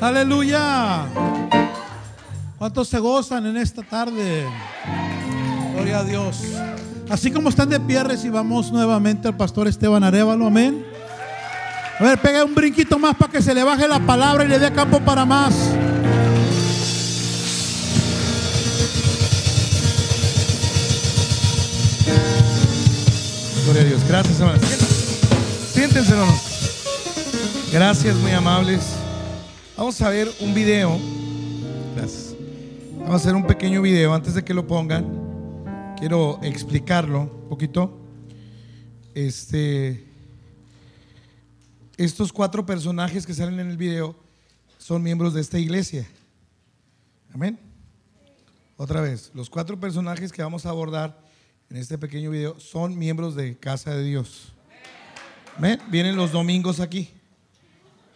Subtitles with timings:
[0.00, 1.06] Aleluya.
[2.58, 4.46] ¿Cuántos se gozan en esta tarde?
[5.74, 6.42] Gloria a Dios.
[7.08, 10.46] Así como están de pie, recibamos nuevamente al pastor Esteban Arevalo.
[10.46, 10.84] Amén.
[11.98, 14.58] A ver, pega un brinquito más para que se le baje la palabra y le
[14.58, 15.54] dé campo para más.
[23.64, 24.00] Gloria a Dios.
[24.06, 24.62] Gracias, hermanos.
[25.72, 26.40] Siéntense, hermanos.
[27.72, 28.95] Gracias, muy amables.
[29.76, 30.98] Vamos a ver un video.
[31.94, 32.34] Gracias.
[32.92, 35.94] Vamos a hacer un pequeño video antes de que lo pongan.
[35.98, 37.94] Quiero explicarlo un poquito.
[39.14, 40.02] Este,
[41.98, 44.16] estos cuatro personajes que salen en el video
[44.78, 46.06] son miembros de esta iglesia.
[47.34, 47.58] Amén.
[48.78, 51.20] Otra vez, los cuatro personajes que vamos a abordar
[51.68, 54.54] en este pequeño video son miembros de Casa de Dios.
[55.58, 55.78] Amén.
[55.90, 57.10] Vienen los domingos aquí.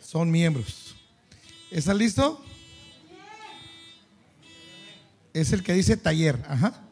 [0.00, 0.89] Son miembros.
[1.70, 2.44] ¿Estás listo?
[5.32, 6.44] Es el que dice taller.
[6.48, 6.82] Ajá.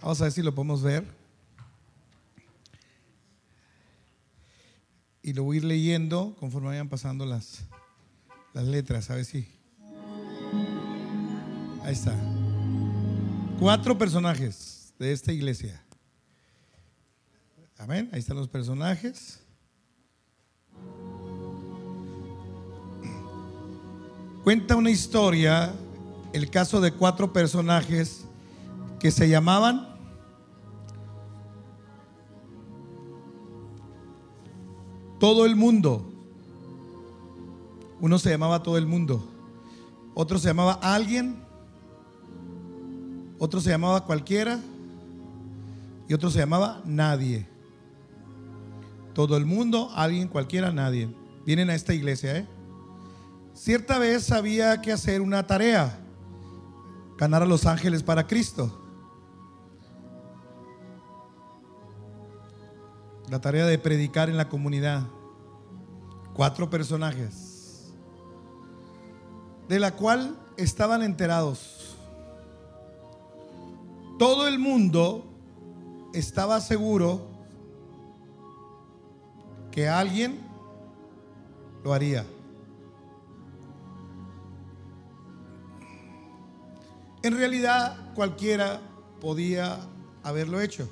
[0.00, 1.04] Vamos a ver si lo podemos ver.
[5.20, 7.64] Y lo voy a ir leyendo conforme vayan pasando las,
[8.54, 9.10] las letras.
[9.10, 9.48] A ver si.
[11.82, 12.14] Ahí está.
[13.58, 15.82] Cuatro personajes de esta iglesia.
[17.78, 18.08] Amén.
[18.12, 19.40] Ahí están los personajes.
[24.46, 25.74] Cuenta una historia,
[26.32, 28.26] el caso de cuatro personajes
[29.00, 29.88] que se llamaban
[35.18, 36.08] Todo el mundo.
[38.00, 39.28] Uno se llamaba Todo el mundo.
[40.14, 41.42] Otro se llamaba Alguien.
[43.40, 44.60] Otro se llamaba Cualquiera.
[46.08, 47.48] Y otro se llamaba Nadie.
[49.12, 51.12] Todo el mundo, alguien, cualquiera, nadie.
[51.44, 52.55] Vienen a esta iglesia, ¿eh?
[53.56, 55.98] Cierta vez había que hacer una tarea,
[57.16, 58.82] ganar a los ángeles para Cristo.
[63.30, 65.06] La tarea de predicar en la comunidad.
[66.34, 67.94] Cuatro personajes,
[69.68, 71.96] de la cual estaban enterados.
[74.18, 75.24] Todo el mundo
[76.12, 77.30] estaba seguro
[79.70, 80.46] que alguien
[81.82, 82.26] lo haría.
[87.26, 88.80] En realidad cualquiera
[89.20, 89.80] podía
[90.22, 90.88] haberlo hecho.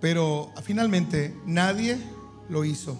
[0.00, 1.98] Pero finalmente nadie
[2.48, 2.96] lo hizo.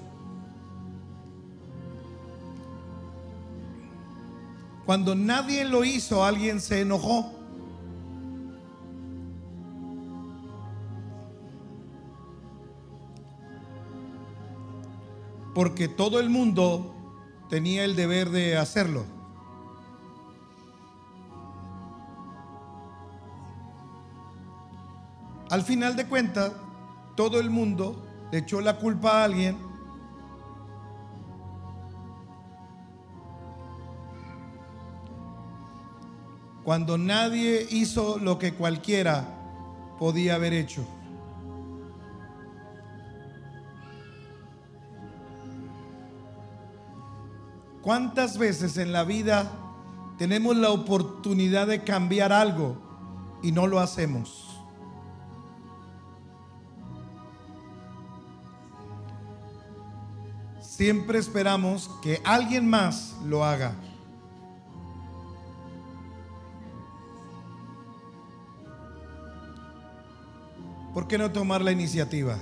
[4.85, 7.33] Cuando nadie lo hizo, alguien se enojó.
[15.55, 16.97] Porque todo el mundo
[17.49, 19.18] tenía el deber de hacerlo.
[25.51, 26.53] Al final de cuentas,
[27.17, 29.57] todo el mundo le echó la culpa a alguien.
[36.65, 39.27] Cuando nadie hizo lo que cualquiera
[39.99, 40.87] podía haber hecho.
[47.81, 49.51] ¿Cuántas veces en la vida
[50.19, 52.77] tenemos la oportunidad de cambiar algo
[53.43, 54.48] y no lo hacemos?
[60.79, 63.75] Siempre esperamos que alguien más lo haga.
[70.95, 72.39] ¿Por qué no tomar la iniciativa?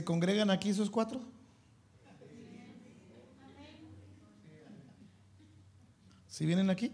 [0.00, 1.20] ¿Se congregan aquí esos cuatro?
[6.26, 6.90] ¿Si vienen aquí?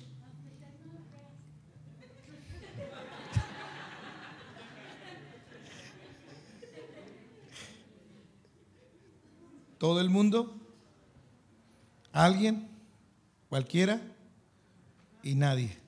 [9.77, 10.59] ¿Todo el mundo?
[12.11, 12.67] ¿Alguien?
[13.47, 14.01] ¿Cualquiera?
[15.23, 15.84] Y nadie.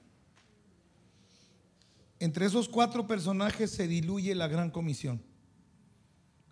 [2.20, 5.22] Entre esos cuatro personajes se diluye la gran comisión,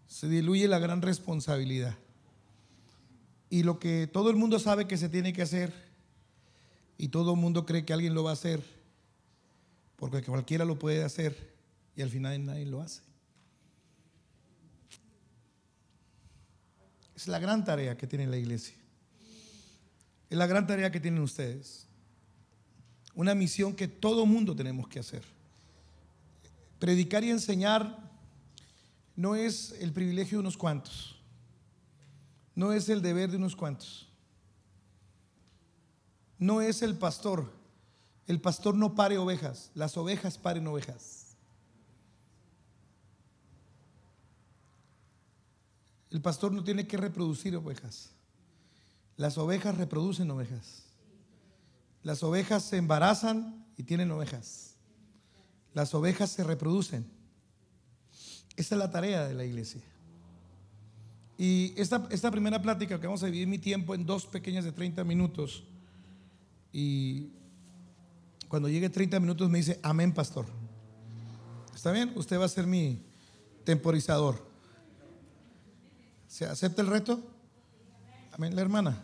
[0.08, 1.98] se diluye la gran responsabilidad.
[3.50, 5.74] Y lo que todo el mundo sabe que se tiene que hacer,
[6.98, 8.64] y todo el mundo cree que alguien lo va a hacer,
[9.96, 11.56] porque cualquiera lo puede hacer,
[11.96, 13.02] y al final nadie lo hace.
[17.16, 18.76] Es la gran tarea que tiene la iglesia.
[20.30, 21.88] Es la gran tarea que tienen ustedes.
[23.14, 25.35] Una misión que todo mundo tenemos que hacer.
[26.80, 28.06] Predicar y enseñar
[29.16, 31.16] no es el privilegio de unos cuantos.
[32.54, 34.08] No es el deber de unos cuantos.
[36.38, 37.52] No es el pastor.
[38.28, 39.72] El pastor no pare ovejas.
[39.74, 41.26] Las ovejas paren ovejas.
[46.10, 48.12] El pastor no tiene que reproducir ovejas.
[49.18, 50.84] Las ovejas reproducen ovejas.
[52.04, 54.75] Las ovejas se embarazan y tienen ovejas.
[55.76, 57.06] Las ovejas se reproducen.
[58.56, 59.82] Esa es la tarea de la iglesia.
[61.38, 64.72] Y esta, esta primera plática que vamos a dividir mi tiempo en dos pequeñas de
[64.72, 65.66] 30 minutos.
[66.72, 67.28] Y
[68.48, 70.46] cuando llegue 30 minutos me dice, amén, pastor.
[71.76, 72.14] ¿Está bien?
[72.16, 73.04] Usted va a ser mi
[73.66, 74.48] temporizador.
[76.30, 77.20] ¿Se acepta el reto?
[78.32, 79.04] Amén, la hermana.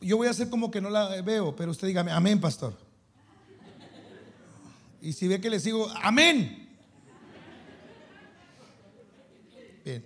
[0.00, 2.83] Yo voy a hacer como que no la veo, pero usted dígame, amén, pastor.
[5.04, 6.66] Y si ve que le sigo, amén.
[9.84, 10.02] Bien.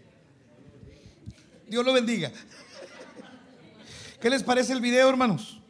[1.68, 2.32] Dios lo bendiga.
[4.20, 5.60] ¿Qué les parece el video, hermanos?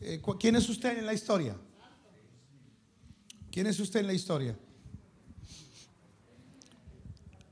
[0.00, 1.54] Eh, ¿Quién es usted en la historia?
[3.50, 4.56] ¿Quién es usted en la historia?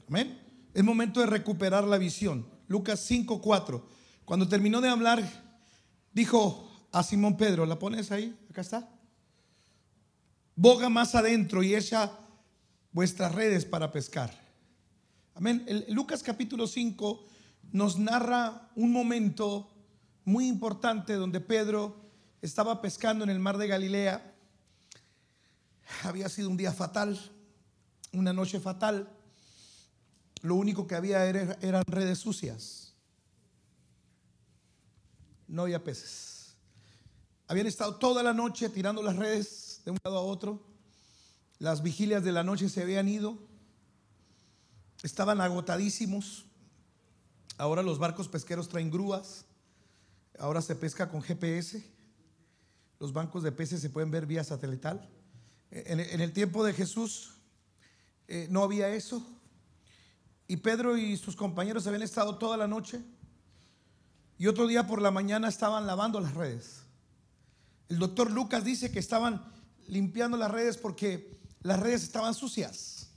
[0.09, 0.41] Amén.
[0.73, 2.47] Es momento de recuperar la visión.
[2.69, 3.85] Lucas 5:4.
[4.25, 5.23] Cuando terminó de hablar,
[6.15, 8.35] dijo a Simón Pedro, ¿la pones ahí?
[8.49, 9.00] Acá está.
[10.57, 12.13] Boga más adentro y echa
[12.93, 14.39] vuestras redes para pescar.
[15.35, 15.65] Amén.
[15.89, 17.27] Lucas capítulo 5
[17.73, 19.71] nos narra un momento
[20.25, 21.97] muy importante donde Pedro
[22.43, 24.35] estaba pescando en el mar de Galilea.
[26.03, 27.19] Había sido un día fatal,
[28.13, 29.09] una noche fatal.
[30.43, 32.95] Lo único que había eran redes sucias.
[35.47, 36.55] No había peces.
[37.47, 40.63] Habían estado toda la noche tirando las redes de un lado a otro.
[41.59, 43.51] Las vigilias de la noche se habían ido
[45.03, 46.45] estaban agotadísimos.
[47.57, 49.45] Ahora los barcos pesqueros traen grúas.
[50.39, 51.85] Ahora se pesca con GPS.
[52.99, 55.09] Los bancos de peces se pueden ver vía satelital.
[55.71, 57.35] En, el tiempo de Jesús
[58.29, 59.25] eh, no había eso.
[60.47, 63.01] Y Pedro y sus compañeros habían estado toda la noche.
[64.37, 66.83] Y otro día por la mañana estaban lavando las redes.
[67.89, 69.45] El doctor Lucas dice que estaban
[69.87, 73.11] limpiando las redes porque las redes estaban sucias.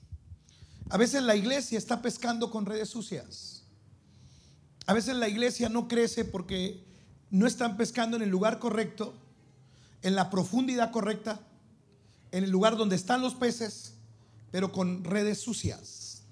[0.89, 3.63] A veces la iglesia está pescando con redes sucias.
[4.85, 6.83] A veces la iglesia no crece porque
[7.29, 9.13] no están pescando en el lugar correcto,
[10.01, 11.39] en la profundidad correcta,
[12.31, 13.93] en el lugar donde están los peces,
[14.51, 16.23] pero con redes sucias,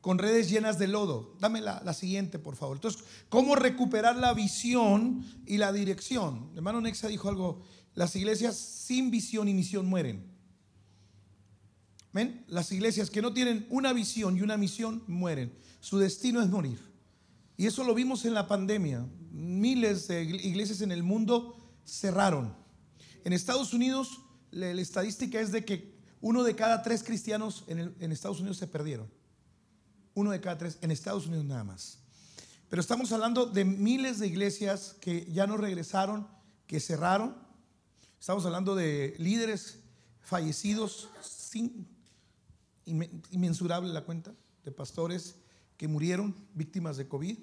[0.00, 1.34] con redes llenas de lodo.
[1.40, 2.76] Dame la, siguiente, por favor.
[2.76, 6.50] Entonces, ¿cómo recuperar la visión y la dirección?
[6.54, 7.62] Hermano Nexa dijo algo,
[8.00, 10.24] las iglesias sin visión y misión mueren.
[12.14, 12.46] ¿Ven?
[12.48, 15.52] Las iglesias que no tienen una visión y una misión mueren.
[15.80, 16.80] Su destino es morir.
[17.58, 19.06] Y eso lo vimos en la pandemia.
[19.30, 21.54] Miles de iglesias en el mundo
[21.84, 22.56] cerraron.
[23.22, 25.92] En Estados Unidos, la, estadística es de que
[26.22, 29.10] uno de cada tres cristianos en, en Estados Unidos se perdieron.
[30.14, 31.98] Uno de cada tres en Estados Unidos nada más.
[32.70, 36.26] Pero estamos hablando de miles de iglesias que ya no regresaron,
[36.66, 37.49] que cerraron.
[38.20, 39.78] Estamos hablando de líderes
[40.20, 41.88] fallecidos sin
[42.84, 45.36] inmensurable la cuenta de pastores
[45.78, 47.38] que murieron víctimas de COVID.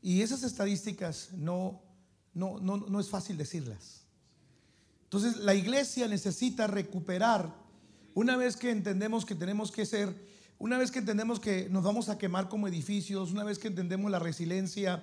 [0.00, 1.82] Y esas estadísticas no,
[2.34, 4.02] no, no, no es fácil decirlas.
[5.02, 7.52] Entonces la iglesia necesita recuperar,
[8.14, 10.14] una vez que entendemos que tenemos que ser,
[10.60, 14.08] una vez que entendemos que nos vamos a quemar como edificios, una vez que entendemos
[14.08, 15.02] la resiliencia,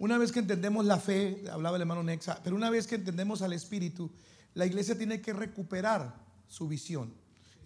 [0.00, 3.42] una vez que entendemos la fe, hablaba el hermano Nexa, pero una vez que entendemos
[3.42, 4.10] al Espíritu,
[4.54, 6.16] la iglesia tiene que recuperar
[6.48, 7.12] su visión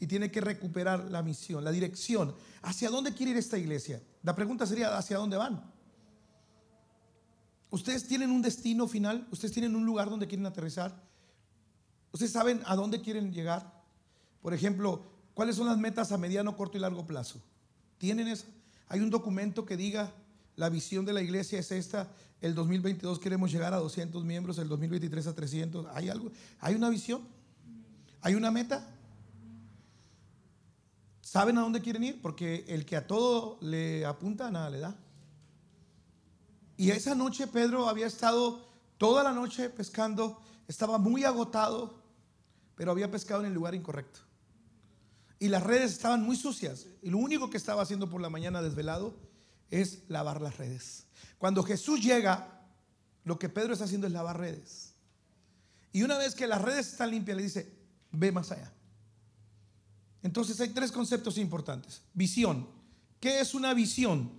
[0.00, 2.34] y tiene que recuperar la misión, la dirección.
[2.62, 4.02] ¿Hacia dónde quiere ir esta iglesia?
[4.24, 5.62] La pregunta sería, ¿hacia dónde van?
[7.70, 9.28] ¿Ustedes tienen un destino final?
[9.30, 10.92] ¿Ustedes tienen un lugar donde quieren aterrizar?
[12.10, 13.80] ¿Ustedes saben a dónde quieren llegar?
[14.42, 17.40] Por ejemplo, ¿cuáles son las metas a mediano, corto y largo plazo?
[17.96, 18.46] ¿Tienen esa?
[18.88, 20.12] Hay un documento que diga
[20.56, 22.08] la visión de la iglesia es esta.
[22.40, 25.86] El 2022 queremos llegar a 200 miembros, el 2023 a 300.
[25.94, 26.30] ¿Hay algo?
[26.60, 27.22] ¿Hay una visión?
[28.20, 28.88] ¿Hay una meta?
[31.20, 32.22] ¿Saben a dónde quieren ir?
[32.22, 34.96] Porque el que a todo le apunta, nada le da.
[36.76, 38.60] Y esa noche Pedro había estado
[38.98, 41.94] toda la noche pescando, estaba muy agotado,
[42.76, 44.20] pero había pescado en el lugar incorrecto.
[45.38, 46.86] Y las redes estaban muy sucias.
[47.02, 49.14] Y lo único que estaba haciendo por la mañana desvelado
[49.80, 51.06] es lavar las redes.
[51.38, 52.62] Cuando Jesús llega,
[53.24, 54.94] lo que Pedro está haciendo es lavar redes.
[55.92, 57.72] Y una vez que las redes están limpias, le dice,
[58.12, 58.72] ve más allá.
[60.22, 62.02] Entonces hay tres conceptos importantes.
[62.14, 62.68] Visión.
[63.20, 64.30] ¿Qué es una visión?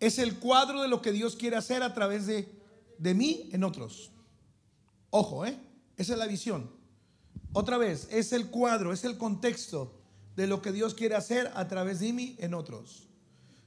[0.00, 2.48] Es el cuadro de lo que Dios quiere hacer a través de,
[2.98, 4.10] de mí en otros.
[5.10, 5.58] Ojo, ¿eh?
[5.96, 6.70] Esa es la visión.
[7.52, 10.00] Otra vez, es el cuadro, es el contexto
[10.36, 13.08] de lo que Dios quiere hacer a través de mí en otros.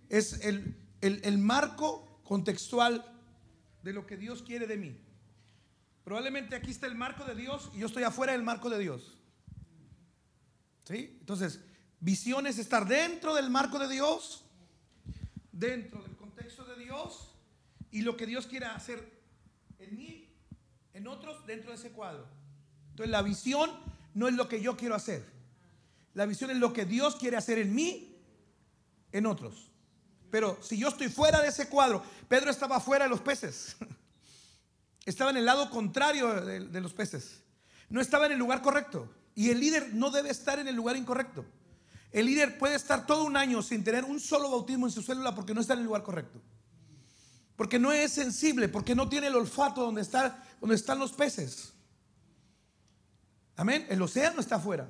[0.10, 3.06] Es el, el, marco contextual
[3.84, 4.98] de lo que Dios quiere de mí.
[6.04, 9.18] Probablemente aquí está el marco de Dios y yo estoy afuera del marco de Dios.
[10.86, 11.18] ¿Sí?
[11.20, 11.60] Entonces,
[12.00, 14.46] visión es estar dentro del marco de Dios,
[15.52, 17.36] dentro del contexto de Dios
[17.92, 19.22] y lo que Dios quiere hacer
[19.80, 20.30] en mí,
[20.94, 22.28] en otros, dentro de ese cuadro.
[22.92, 23.72] Entonces, la visión
[24.14, 25.26] no es lo que yo quiero hacer.
[26.14, 28.18] La visión es lo que Dios quiere hacer en mí,
[29.12, 29.73] en otros.
[30.34, 33.76] Pero si yo estoy fuera de ese cuadro, Pedro estaba fuera de los peces.
[35.06, 37.44] Estaba en el lado contrario de, los peces.
[37.88, 39.08] No estaba en el lugar correcto.
[39.36, 41.46] Y el líder no debe estar en el lugar incorrecto.
[42.12, 45.36] El líder puede estar todo un año sin tener un solo bautismo en su célula
[45.36, 46.42] porque no está en el lugar correcto.
[47.56, 51.74] Porque no es sensible, porque no tiene el olfato donde, está, donde están los peces.
[53.56, 53.86] Amén.
[53.88, 54.90] El océano está afuera.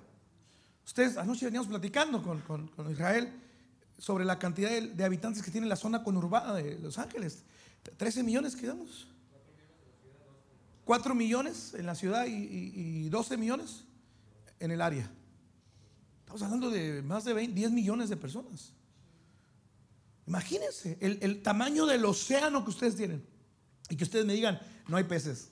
[0.86, 3.34] Ustedes, anoche veníamos platicando con, Israel
[3.98, 7.44] sobre la cantidad de, habitantes que tiene la zona conurbada de Los Ángeles.
[7.98, 9.08] 13 millones quedamos.
[10.86, 13.86] 4 millones en la ciudad y, 12 millones
[14.60, 15.10] en el área.
[16.20, 18.74] Estamos hablando de más de 10 millones de personas.
[20.26, 23.26] Imagínense el, el, tamaño del océano que ustedes tienen.
[23.90, 25.50] Y que ustedes me digan, no hay peces.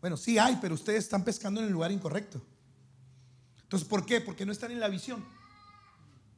[0.00, 2.40] Bueno, sí hay, pero ustedes están pescando en el lugar incorrecto.
[3.62, 4.20] Entonces, ¿por qué?
[4.20, 5.24] Porque no están en la visión.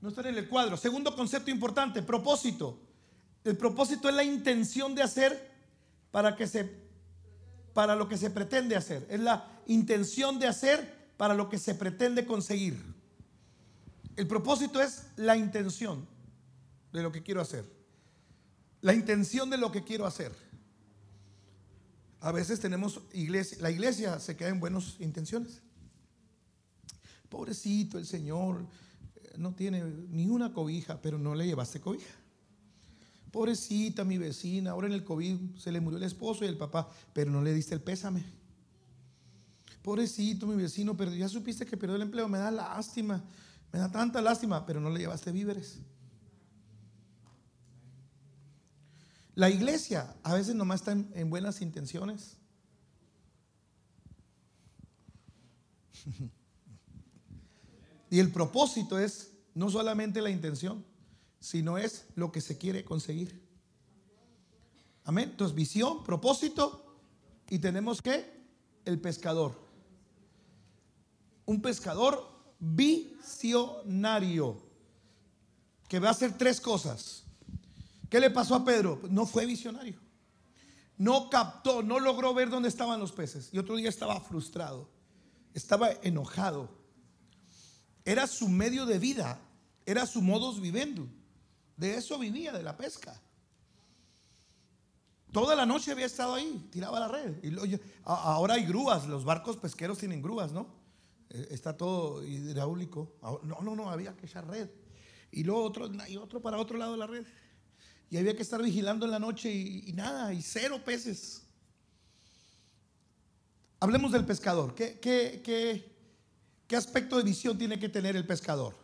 [0.01, 0.77] No están en el cuadro.
[0.77, 2.79] Segundo concepto importante, propósito.
[3.45, 5.51] El propósito es la intención de hacer
[6.11, 6.91] para que se
[7.73, 9.07] para lo que se pretende hacer.
[9.09, 12.77] Es la intención de hacer para lo que se pretende conseguir.
[14.17, 16.07] El propósito es la intención
[16.93, 17.65] de lo que quiero hacer.
[18.81, 20.33] La intención de lo que quiero hacer.
[22.21, 25.63] A veces tenemos iglesia, la iglesia se queda en buenas intenciones.
[27.29, 28.67] Pobrecito el Señor,
[29.37, 32.15] no tiene ni una cobija, pero no le llevaste cobija.
[33.31, 36.89] Pobrecita mi vecina, ahora en el COVID se le murió el esposo y el papá,
[37.13, 38.25] pero no le diste el pésame.
[39.83, 43.23] Pobrecito mi vecino, pero ya supiste que perdió el empleo, me da lástima,
[43.73, 45.79] me da tanta lástima, pero no le llevaste víveres.
[49.35, 52.37] La iglesia a veces nomás está en, buenas intenciones.
[58.11, 60.85] y el propósito es no solamente la intención,
[61.39, 63.41] sino es lo que se quiere conseguir.
[65.05, 65.31] Amén.
[65.31, 66.99] Entonces, visión, propósito
[67.49, 68.29] y tenemos que
[68.85, 69.55] el pescador.
[71.47, 74.61] Un pescador visionario
[75.89, 77.25] que va a hacer tres cosas.
[78.09, 79.01] ¿Qué le pasó a Pedro?
[79.09, 79.99] No fue visionario.
[80.99, 83.49] No captó, no logró ver dónde estaban los peces.
[83.53, 84.91] Y otro día estaba frustrado,
[85.55, 86.80] estaba enojado.
[88.11, 89.41] Era su medio de vida,
[89.87, 91.09] era su modus vivendi.
[91.77, 93.23] De eso vivía, de la pesca.
[95.31, 97.37] Toda la noche había estado ahí, tiraba la red.
[97.45, 100.67] Y ahora hay grúas, los barcos pesqueros tienen grúas, ¿no?
[101.29, 103.15] Eh, está todo hidráulico.
[103.45, 104.69] No, no, no, había que echar red.
[105.31, 107.25] Y luego otro, y otro para otro lado de la red.
[108.11, 111.47] Y había que estar vigilando en la noche y, nada, y cero peces.
[113.79, 114.75] Hablemos del pescador.
[114.75, 115.90] ¿Qué, qué,
[116.77, 118.75] aspecto de visión tiene que tener el pescador?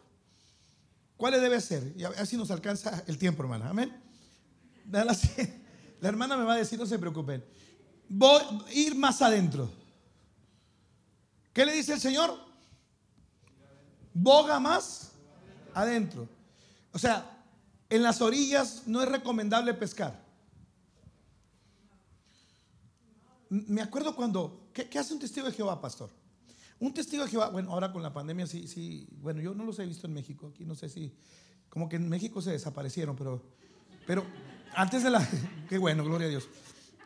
[1.17, 1.95] ¿Cuál debe ser?
[1.97, 3.71] Y así nos alcanza el tiempo, hermana.
[3.71, 3.95] Amén.
[6.01, 7.45] La hermana me va a decir, no se preocupen.
[8.09, 9.71] Voy a ir más adentro.
[11.53, 12.39] ¿Qué le dice el Señor?
[14.13, 15.13] Boga más
[15.75, 16.29] adentro.
[16.93, 17.37] O sea,
[17.89, 20.25] en las orillas no es recomendable pescar.
[23.49, 26.11] Me acuerdo cuando, ¿qué, hace un testigo de Jehová, pastor?
[26.79, 29.79] Un testigo de Jehová, bueno, ahora con la pandemia sí, sí, bueno, yo no los
[29.79, 31.13] he visto en México, aquí no sé si,
[31.71, 33.43] como que en México se desaparecieron, pero,
[34.07, 34.25] pero
[34.75, 35.27] antes de la,
[35.69, 36.49] qué bueno, gloria a Dios.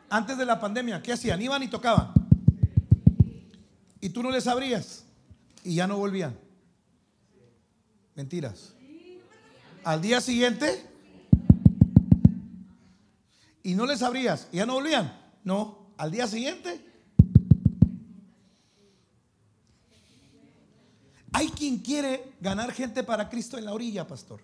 [0.09, 1.41] Antes de la pandemia, ¿qué hacían?
[1.41, 2.13] Iban y tocaban.
[4.01, 5.05] Y tú no les abrías
[5.63, 6.37] y ya no volvían.
[8.17, 8.75] Mentiras.
[9.85, 10.85] Al día siguiente,
[13.63, 15.17] y no les abrías, y ya no volvían.
[15.45, 16.90] No, al día siguiente.
[21.41, 24.43] Hay quien quiere ganar gente para Cristo en la orilla, pastor.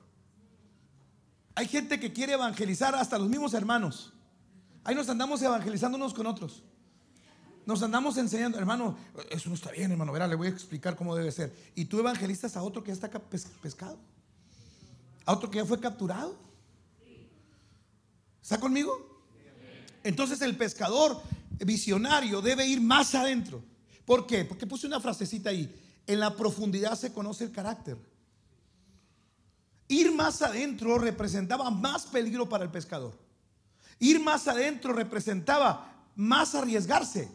[1.55, 4.15] Hay gente que quiere evangelizar hasta los mismos hermanos.
[4.83, 6.63] Ahí nos andamos evangelizando unos con otros.
[7.67, 8.97] Nos andamos enseñando, hermano,
[9.29, 10.11] eso no está bien, hermano.
[10.11, 11.55] Verá, le voy a explicar cómo debe ser.
[11.75, 13.99] Y tú evangelistas a otro que ya está pescado,
[15.27, 16.35] a otro que ya fue capturado.
[18.43, 19.23] ¿Está conmigo?
[20.03, 21.21] Entonces el pescador
[21.59, 23.63] visionario debe ir más adentro.
[24.07, 24.47] ¿Por qué?
[24.47, 25.83] Porque puse una frasecita ahí.
[26.07, 27.99] En la profundidad se conoce el carácter.
[29.89, 33.15] Ir más adentro representaba más peligro para el pescador.
[33.99, 37.31] Ir más adentro representaba más arriesgarse.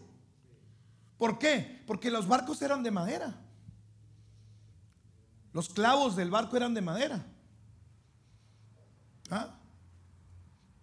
[1.17, 1.83] ¿Por qué?
[1.85, 3.35] Porque los barcos eran de madera.
[5.53, 7.25] Los clavos del barco eran de madera.
[9.29, 9.55] ¿Ah?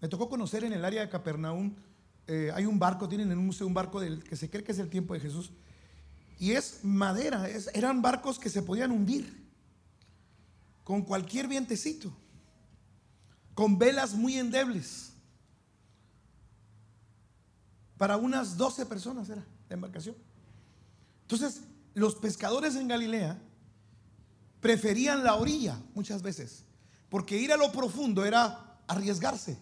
[0.01, 1.75] Me tocó conocer en el área de Capernaum,
[2.27, 4.73] eh, hay un barco, tienen en un museo un barco del, que se cree que
[4.73, 5.51] es el tiempo de Jesús,
[6.39, 9.47] y es madera, eran barcos que se podían hundir
[10.85, 12.13] con cualquier vientecito,
[13.55, 15.13] con velas muy endebles.
[17.97, 20.15] Para unas 12 personas era la embarcación.
[21.23, 21.63] Entonces,
[21.95, 23.37] los pescadores en Galilea
[24.61, 26.65] preferían la orilla muchas veces,
[27.09, 29.59] porque ir a lo profundo era arriesgarse.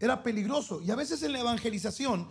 [0.00, 0.80] Era peligroso.
[0.82, 2.26] Y a veces en la evangelización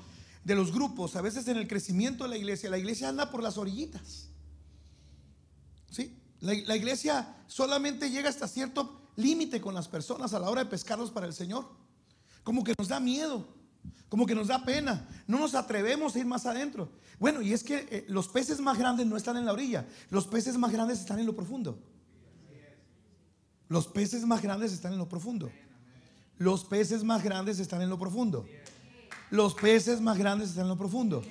[0.45, 3.41] de los grupos, a veces en el crecimiento de la iglesia, la iglesia anda por
[3.41, 4.29] las orillitas.
[5.89, 6.15] ¿Sí?
[6.39, 11.09] La, iglesia solamente llega hasta cierto límite con las personas a la hora de pescarlos
[11.09, 11.67] para el Señor.
[12.43, 13.47] Como que nos da miedo,
[14.07, 15.09] como que nos da pena.
[15.25, 16.91] No nos atrevemos a ir más adentro.
[17.19, 20.27] Bueno, y es que eh, los peces más grandes no están en la orilla, los
[20.27, 21.79] peces más grandes están en lo profundo.
[23.67, 25.49] Los peces más grandes están en lo profundo.
[26.37, 28.45] Los peces más grandes están en lo profundo.
[29.35, 31.21] Los peces más grandes están en lo profundo.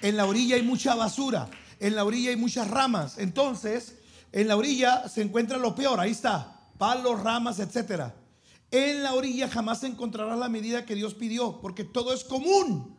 [0.00, 1.50] En la orilla hay mucha basura.
[1.78, 3.18] En la orilla hay muchas ramas.
[3.18, 3.98] Entonces,
[4.32, 6.00] en la orilla se encuentra lo peor.
[6.00, 6.58] Ahí está.
[6.78, 8.16] Palos, ramas, etcétera.
[8.70, 12.96] En la orilla jamás encontrarás la medida que Dios pidió, porque todo es común.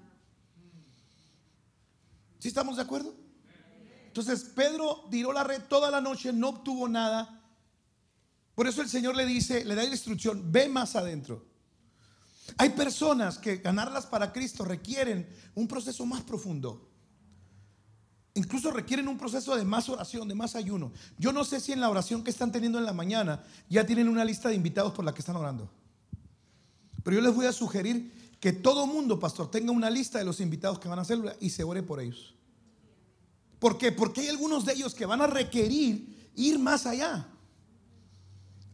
[2.38, 3.16] ¿Sí estamos de acuerdo?
[4.06, 7.42] Entonces Pedro tiró la red toda la noche, no obtuvo nada.
[8.54, 11.51] Por eso el Señor le dice, le da la instrucción, ve más adentro.
[12.58, 16.90] Hay personas que ganarlas para Cristo requieren un proceso más profundo.
[18.34, 20.92] Incluso requieren un proceso de más oración, de más ayuno.
[21.18, 24.08] Yo no sé si en la oración que están teniendo en la mañana ya tienen
[24.08, 25.70] una lista de invitados por la que están orando.
[27.04, 30.40] Pero yo les voy a sugerir que todo mundo, pastor, tenga una lista de los
[30.40, 32.36] invitados que van a hacer y se ore por ellos.
[33.60, 33.92] ¿Por qué?
[33.92, 37.28] Porque hay algunos de ellos que van a requerir ir más allá.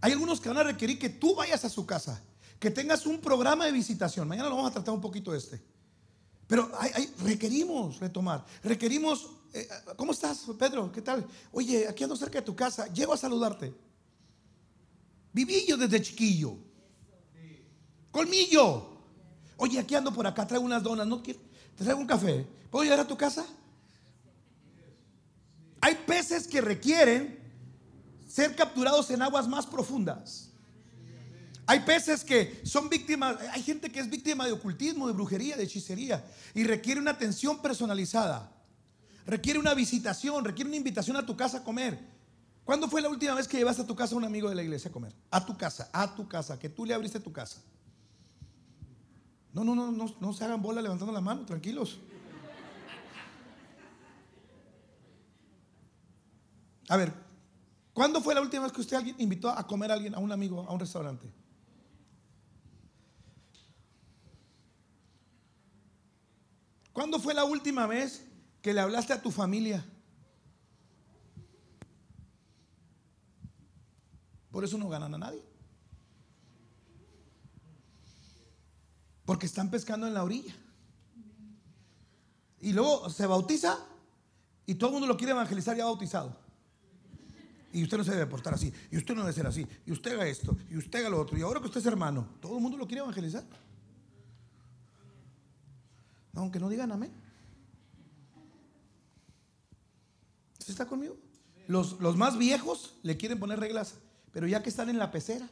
[0.02, 2.24] Hay algunos que van a requerir que tú vayas a su casa
[2.60, 4.28] que tengas un programa de visitación.
[4.28, 5.62] Mañana lo vamos a tratar un poquito este.
[6.48, 6.72] Pero
[7.24, 9.68] requerimos retomar, requerimos, eh,
[9.98, 10.92] ¿cómo estás, Pedro?
[10.92, 11.28] ¿Qué tal?
[11.52, 13.74] Oye, aquí ando cerca de tu casa, llego a saludarte.
[15.34, 16.58] Viví yo desde chiquillo.
[18.12, 18.98] Colmillo.
[19.58, 21.22] Oye, aquí ando por acá, traigo unas donas, ¿no?
[21.22, 21.36] Te
[21.76, 22.48] traigo un café.
[22.72, 23.46] ¿Puedo llegar a tu casa?
[25.82, 27.40] Hay peces que requieren
[28.28, 30.47] ser capturados en aguas más profundas.
[31.70, 35.64] Hay peces que son víctimas, hay gente que es víctima de ocultismo, de brujería, de
[35.64, 38.50] hechicería y requiere una atención personalizada.
[39.26, 42.00] Requiere una visitación, requiere una invitación a tu casa a comer.
[42.64, 44.64] ¿Cuándo fue la última vez que llevaste a tu casa a un amigo de la
[44.64, 45.14] iglesia a comer?
[45.30, 47.62] A tu casa, a tu casa, que tú le abriste tu casa.
[49.52, 52.00] No, no, no, no, no se hagan bola levantando la mano, tranquilos.
[56.88, 57.14] A ver,
[57.92, 60.66] ¿cuándo fue la última vez que usted invitó a comer a alguien, a un amigo,
[60.66, 61.30] a un restaurante?
[66.98, 68.26] ¿Cuándo fue la última vez
[68.60, 69.86] que le hablaste a tu familia?
[74.50, 75.46] Por eso no ganan a nadie.
[79.26, 80.56] Porque están pescando en la orilla.
[82.62, 83.78] Y luego se bautiza
[84.66, 86.36] y todo el mundo lo quiere evangelizar ya bautizado.
[87.74, 88.74] Y usted no se debe portar así.
[88.90, 89.68] Y usted no debe ser así.
[89.86, 90.58] Y usted haga esto.
[90.68, 91.38] Y usted haga lo otro.
[91.38, 93.46] Y ahora que usted es hermano, todo el mundo lo quiere evangelizar.
[96.38, 97.12] Aunque no digan amén.
[100.60, 101.18] ¿Usted está conmigo?
[101.68, 103.96] Los, los más viejos le quieren poner reglas,
[104.32, 105.50] pero ya que están en la pecera.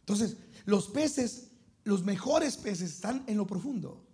[0.00, 1.50] Entonces, los peces,
[1.84, 4.04] los mejores peces están en lo profundo.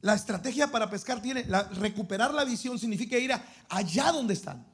[0.00, 1.42] La estrategia para pescar tiene,
[1.74, 3.32] recuperar la visión significa ir
[3.68, 4.66] allá donde están.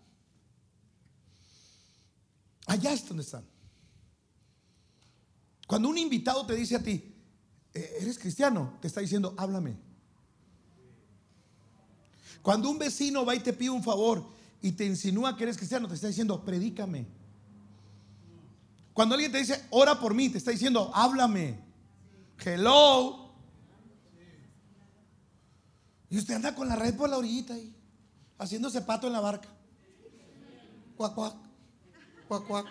[2.66, 3.44] Allá es donde están.
[5.68, 7.14] Cuando un invitado te dice a ti,
[7.74, 8.78] eh, ¿eres cristiano?
[8.80, 9.76] Te está diciendo, háblame.
[12.40, 14.24] Cuando un vecino va y te pide un favor
[14.62, 17.06] y te insinúa que eres cristiano, te está diciendo, predícame.
[18.94, 21.60] Cuando alguien te dice, ora por mí, te está diciendo, háblame.
[22.42, 23.34] Hello.
[26.08, 27.76] Y usted anda con la red por la orillita ahí,
[28.38, 29.50] haciéndose pato en la barca.
[30.96, 31.34] Cuac, cuac,
[32.26, 32.66] cuac, cuac.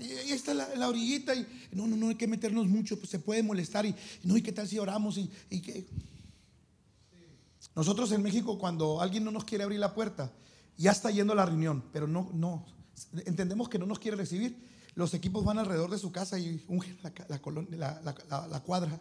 [0.00, 3.42] Ahí está la, orillita y no, no, no hay que meternos mucho, pues se puede
[3.42, 5.30] molestar y no, y qué tal si oramos y.
[7.74, 10.32] Nosotros en México cuando alguien no nos quiere abrir la puerta,
[10.76, 12.66] ya está yendo a la reunión, pero no, no,
[13.26, 14.68] entendemos que no nos quiere recibir.
[14.94, 19.00] Los equipos van alrededor de su casa y ungen la, la, cuadra.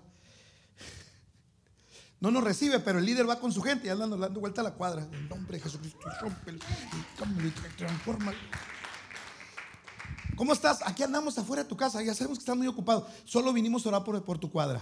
[2.20, 4.66] No nos recibe, pero el líder va con su gente y andando dando vuelta a
[4.66, 5.08] la cuadra.
[5.12, 6.54] En nombre de Jesucristo, rompe,
[7.78, 8.34] transforma.
[10.40, 10.80] ¿Cómo estás?
[10.86, 12.02] Aquí andamos afuera de tu casa.
[12.02, 13.06] Ya sabemos que estás muy ocupado.
[13.26, 14.82] Solo vinimos a orar por, tu cuadra.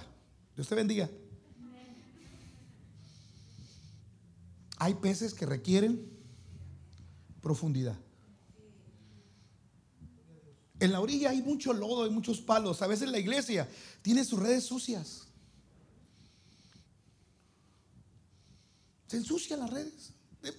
[0.56, 1.10] Dios te bendiga.
[4.78, 6.08] Hay peces que requieren
[7.41, 7.96] profundidad.
[10.80, 12.84] En la orilla hay mucho lodo, hay muchos palos.
[12.84, 13.67] A veces la iglesia
[14.04, 15.24] tiene sus redes sucias.
[19.08, 20.13] Se ensucian las redes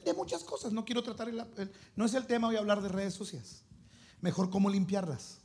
[0.04, 0.72] de, muchas cosas.
[0.72, 1.32] No quiero tratar,
[1.94, 3.62] no es el tema, voy a hablar de redes sucias.
[4.20, 5.40] Mejor cómo limpiarlas.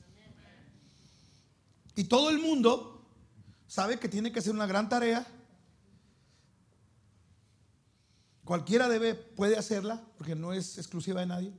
[1.96, 3.06] Y todo el mundo
[3.68, 5.28] sabe que tiene que hacer una gran tarea
[8.44, 11.54] Cualquiera debe, puede hacerla, porque no es exclusiva de nadie.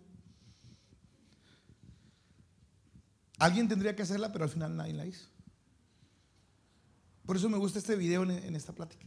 [3.39, 5.27] Alguien tendría que hacerla, pero al final nadie la hizo.
[7.25, 9.07] Por eso me gusta este video en, esta plática.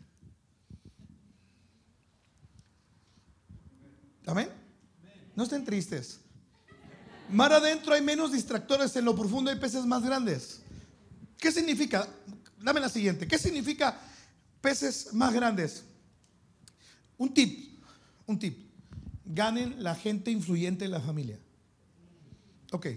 [4.25, 4.49] ¿Amén?
[5.35, 6.19] No estén tristes.
[7.29, 10.61] Mar adentro hay menos distractores, en lo profundo hay peces más grandes.
[11.37, 12.07] ¿Qué significa?
[12.61, 13.27] Dame la siguiente.
[13.27, 13.99] ¿Qué significa
[14.61, 15.83] peces más grandes?
[17.17, 17.79] Un tip,
[18.25, 18.67] un tip.
[19.25, 21.37] Ganen la gente influyente en la familia.
[22.71, 22.87] Ok.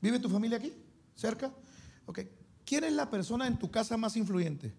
[0.00, 0.72] ¿Vive tu familia aquí?
[1.16, 1.52] ¿Cerca?
[2.06, 2.20] Ok.
[2.64, 4.72] ¿Quién es la persona en tu casa más influyente?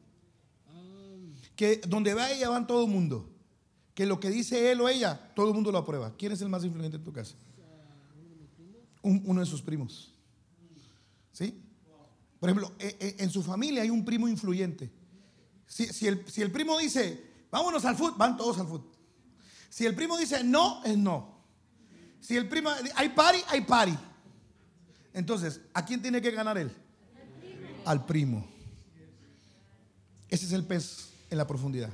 [1.55, 3.29] Que donde va ella van todo el mundo.
[3.93, 6.15] Que lo que dice él o ella, todo el mundo lo aprueba.
[6.15, 7.35] ¿Quién es el más influyente en tu casa?
[9.07, 10.13] Uno de sus primos.
[11.31, 11.63] ¿Sí?
[12.39, 14.91] Por ejemplo, e, e, en su familia hay un primo influyente.
[15.65, 18.91] Si, el, si el primo dice, vámonos al fútbol, van todos al fútbol.
[19.69, 21.37] Si el primo dice no, es no.
[22.19, 23.97] Si el primo, hay party, hay party.
[25.13, 26.71] Entonces, ¿a quién tiene que ganar él?
[27.85, 28.47] Al primo.
[30.29, 31.89] Ese es el pez en la profundidad.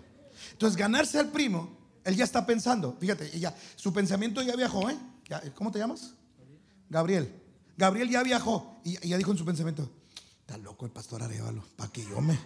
[0.51, 2.97] Entonces, ganarse al primo, él ya está pensando.
[2.99, 4.97] Fíjate, ya, su pensamiento ya viajó, ¿eh?
[5.55, 6.13] ¿Cómo te llamas?
[6.93, 7.33] Gabriel.
[7.75, 9.89] Gabriel ya viajó y ya dijo en su pensamiento,
[10.41, 12.37] está loco el pastor Arevalo, para que yo me,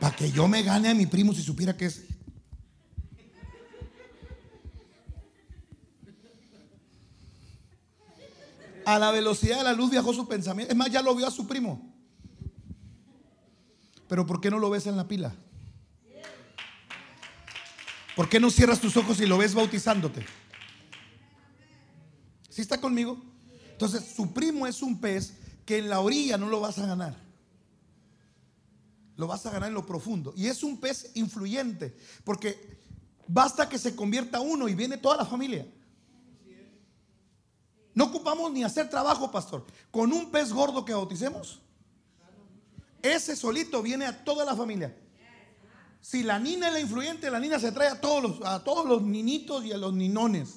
[0.00, 2.04] para que yo me gane a mi primo si supiera que es
[8.86, 10.72] A la velocidad de la luz viajó su pensamiento.
[10.72, 11.94] Es más, ya lo vio a su primo.
[14.08, 15.32] Pero ¿por qué no lo ves en la pila?
[18.16, 20.24] ¿Por qué no cierras tus ojos y lo ves bautizándote?
[22.48, 23.29] ¿Sí está conmigo?
[23.80, 25.32] Entonces, su primo es un pez
[25.64, 27.16] que en la orilla no lo vas a ganar.
[29.16, 30.34] Lo vas a ganar en lo profundo.
[30.36, 32.78] Y es un pez influyente, porque
[33.26, 35.66] basta que se convierta uno y viene toda la familia.
[37.94, 39.64] No ocupamos ni hacer trabajo, pastor.
[39.90, 41.62] Con un pez gordo que bauticemos,
[43.00, 44.94] ese solito viene a toda la familia.
[46.02, 48.86] Si la nina es la influyente, la nina se trae a todos los, a todos
[48.86, 50.56] los ninitos y a los ninones.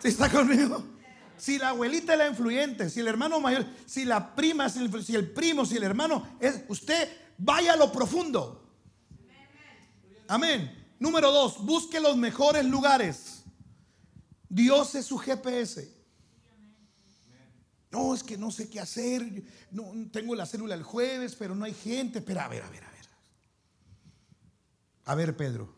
[0.00, 0.93] ¿Sí está conmigo?
[1.36, 4.78] Si la abuelita es la influyente, si el hermano mayor, si la prima, si
[5.14, 8.64] el, primo, si el hermano, es, usted vaya a lo profundo.
[10.28, 10.84] Amén.
[10.98, 13.44] Número dos, busque los mejores lugares.
[14.48, 15.92] Dios es su GPS.
[17.90, 19.44] No, es que no sé qué hacer.
[19.70, 22.20] No, tengo la célula el jueves, pero no hay gente.
[22.20, 23.06] Pero a ver, a ver, a ver.
[25.04, 25.74] A ver, Pedro.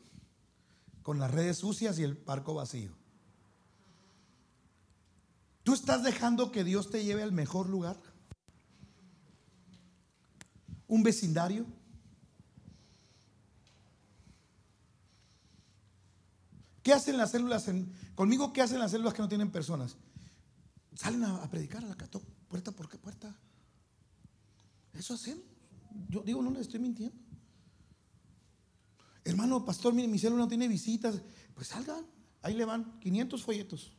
[1.02, 2.96] Con las redes sucias y el barco vacío.
[5.66, 8.00] ¿Tú estás dejando que Dios te lleve al mejor lugar?
[10.86, 11.66] ¿Un vecindario?
[16.84, 17.68] ¿Qué hacen las células?
[18.14, 19.96] conmigo, ¿qué hacen las células que no tienen personas?
[20.94, 23.36] Salen a, predicar a la cato, puerta por qué puerta.
[24.92, 25.42] Eso hacemos.
[26.08, 27.18] Yo digo, no le estoy mintiendo.
[29.24, 31.20] Hermano, pastor, mire, mi célula no tiene visitas.
[31.56, 32.06] Pues salgan,
[32.42, 33.96] ahí le van 500 folletos.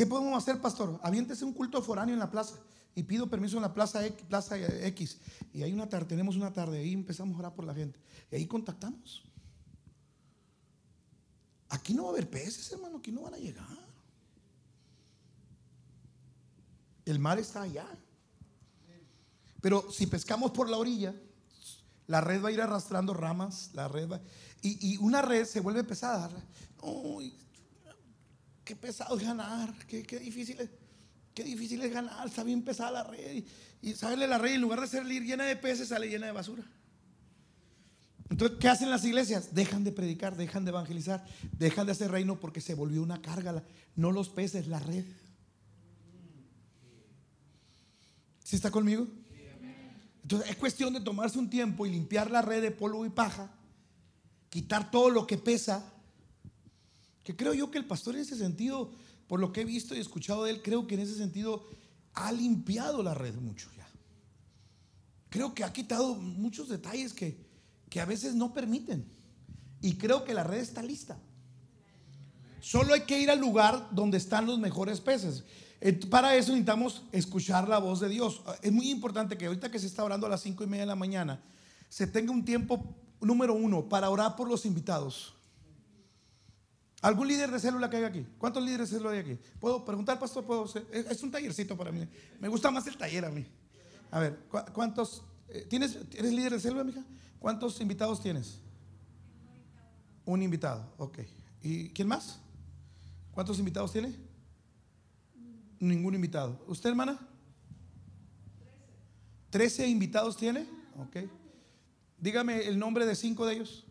[0.00, 0.98] ¿Qué podemos hacer, pastor?
[1.02, 2.56] Aviéntese un culto foráneo en la plaza.
[2.94, 5.18] y pido permiso en la plaza X, plaza X.
[5.52, 8.00] Y hay una tarde, tenemos una tarde, ahí empezamos a orar por la gente.
[8.32, 9.22] Y ahí contactamos.
[11.68, 13.66] Aquí no va a haber peces, hermano, aquí no van a llegar.
[17.04, 17.86] El mar está allá.
[19.60, 21.14] Pero si pescamos por la orilla,
[22.06, 24.22] la red va a ir arrastrando ramas, la red va,
[24.62, 26.30] y, una red se vuelve pesada.
[26.80, 27.36] Uy,
[28.70, 30.70] qué pesado es ganar, qué, difícil es.
[31.34, 33.42] Qué difícil es ganar, está bien pesada la red.
[33.82, 36.62] Y, sale la red, en lugar de salir llena de peces, sale llena de basura.
[38.28, 39.56] Entonces, ¿qué hacen las iglesias?
[39.56, 41.26] Dejan de predicar, dejan de evangelizar,
[41.58, 43.64] dejan de hacer reino porque se volvió una carga.
[43.96, 45.04] No los peces, la red.
[48.44, 49.08] ¿Sí está conmigo?
[50.22, 53.50] Entonces es cuestión de tomarse un tiempo y limpiar la red de polvo y paja,
[54.48, 55.92] quitar todo lo que pesa.
[57.24, 58.90] Que creo yo que el pastor en ese sentido,
[59.28, 61.64] por lo que he visto y escuchado de él, creo que en ese sentido
[62.14, 63.88] ha limpiado la red mucho ya.
[65.28, 67.36] Creo que ha quitado muchos detalles que,
[67.88, 69.06] que a veces no permiten.
[69.80, 71.18] Y creo que la red está lista.
[72.60, 75.44] Solo hay que ir al lugar donde están los mejores peces.
[76.10, 78.42] Para eso necesitamos escuchar la voz de Dios.
[78.60, 80.88] Es muy importante que ahorita que se está orando a las cinco y media de
[80.88, 81.40] la mañana,
[81.88, 82.84] se tenga un tiempo
[83.20, 85.34] número uno para orar por los invitados.
[87.02, 88.26] ¿Algún líder de célula que hay aquí?
[88.38, 89.38] ¿Cuántos líderes de célula hay aquí?
[89.58, 90.44] ¿Puedo preguntar, pastor?
[90.44, 92.06] ¿Puedo Es un tallercito para mí.
[92.38, 93.46] Me gusta más el taller a mí.
[94.10, 94.38] A ver,
[94.72, 95.22] ¿cuántos?
[95.48, 97.02] Eh, ¿Tienes, ¿Eres líder de célula, mija?
[97.38, 98.58] ¿Cuántos invitados tienes?
[100.26, 101.20] Un invitado, ok.
[101.62, 102.38] ¿Y quién más?
[103.32, 104.14] ¿Cuántos invitados tiene?
[105.78, 106.62] Ningún invitado.
[106.68, 107.18] ¿Usted, hermana?
[109.48, 110.66] ¿Trece invitados tiene?
[110.98, 111.28] Ok.
[112.18, 113.86] Dígame el nombre de cinco de ellos.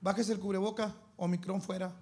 [0.00, 1.94] Bájese el cubreboca o micrón fuera.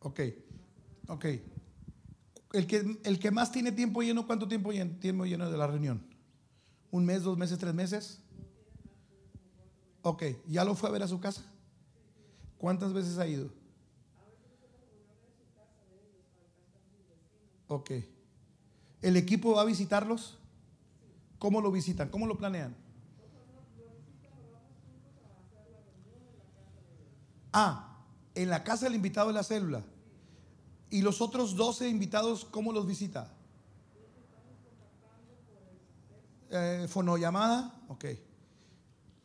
[0.00, 0.20] Ok,
[1.08, 1.24] ok.
[2.52, 5.66] El que, el que más tiene tiempo lleno, ¿cuánto tiempo lleno, tiempo lleno de la
[5.66, 6.06] reunión?
[6.90, 8.20] ¿Un mes, dos meses, tres meses?
[10.02, 11.42] Ok, ¿ya lo fue a ver a su casa?
[12.58, 13.63] ¿Cuántas veces ha ido?
[17.74, 17.90] Ok.
[19.02, 20.38] ¿El equipo va a visitarlos?
[21.40, 22.08] ¿Cómo lo visitan?
[22.08, 22.76] ¿Cómo lo planean?
[27.52, 27.98] Ah,
[28.36, 29.82] en la casa del invitado de la célula.
[30.88, 33.32] ¿Y los otros 12 invitados cómo los visita?
[36.50, 38.04] Eh, fonollamada, ok.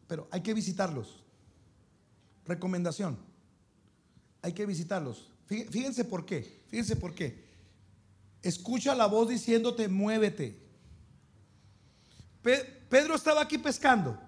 [0.08, 1.24] Pero hay que visitarlos.
[2.46, 3.16] Recomendación.
[4.42, 5.30] Hay que visitarlos.
[5.46, 6.64] Fíjense por qué.
[6.70, 7.49] Fíjense por qué.
[8.42, 10.60] Escucha la voz diciéndote, muévete.
[12.90, 14.20] Pedro estaba aquí pescando.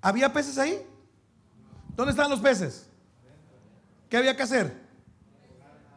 [0.00, 0.80] ¿Había peces ahí?
[1.96, 2.86] ¿Dónde están los peces?
[4.08, 4.74] ¿Qué había que hacer?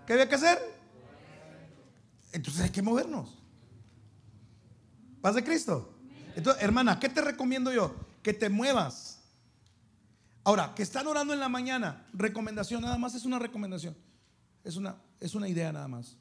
[0.05, 0.59] ¿Qué había que hacer?
[2.31, 3.37] Entonces hay que movernos.
[5.21, 5.93] Paz de Cristo.
[6.35, 7.95] Entonces, hermana, ¿qué te recomiendo yo?
[8.21, 9.21] Que te muevas.
[10.43, 13.95] Ahora, que están orando en la mañana, recomendación nada más es una recomendación.
[14.63, 16.17] Es una, es una idea nada más.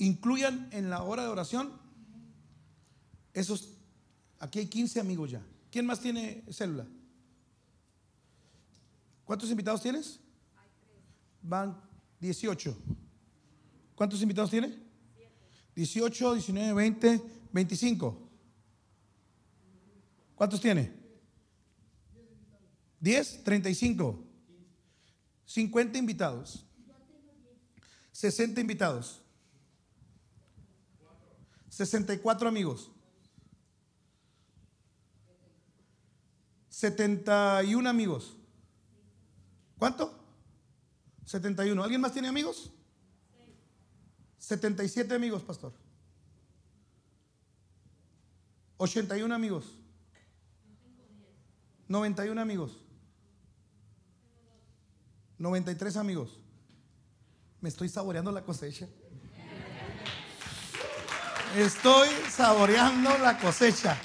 [0.00, 1.70] Incluyan en la hora de oración
[3.34, 3.76] esos.
[4.38, 5.42] Aquí hay 15 amigos ya.
[5.70, 6.86] ¿Quién más tiene célula?
[9.26, 10.18] ¿Cuántos invitados tienes?
[11.42, 11.78] Van
[12.18, 12.74] 18.
[13.94, 14.74] ¿Cuántos invitados tiene?
[15.74, 18.28] 18, 19, 20, 25.
[20.34, 20.94] ¿Cuántos tiene?
[23.00, 24.24] 10, 35.
[25.44, 26.64] 50 invitados.
[28.12, 29.20] 60 invitados.
[31.86, 32.90] 64 amigos.
[36.68, 38.36] 71 amigos.
[39.78, 40.14] ¿Cuánto?
[41.24, 41.82] 71.
[41.82, 42.70] ¿Alguien más tiene amigos?
[44.36, 45.72] 77 amigos, pastor.
[48.76, 49.64] 81 amigos.
[51.88, 52.76] 91 amigos.
[55.38, 56.38] 93 amigos.
[57.62, 58.86] Me estoy saboreando la cosecha.
[61.56, 63.98] Estoy saboreando la cosecha.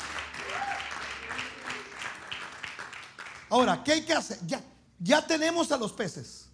[3.49, 4.39] Ahora, ¿qué hay que hacer?
[4.47, 4.61] Ya,
[4.99, 6.49] ya tenemos a los peces.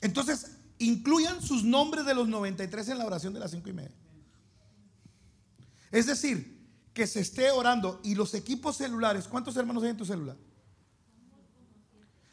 [0.00, 3.94] Entonces, incluyan sus nombres de los 93 en la oración de las cinco y media.
[5.90, 6.58] Es decir,
[6.92, 10.36] que se esté orando y los equipos celulares, ¿cuántos hermanos hay en tu celular?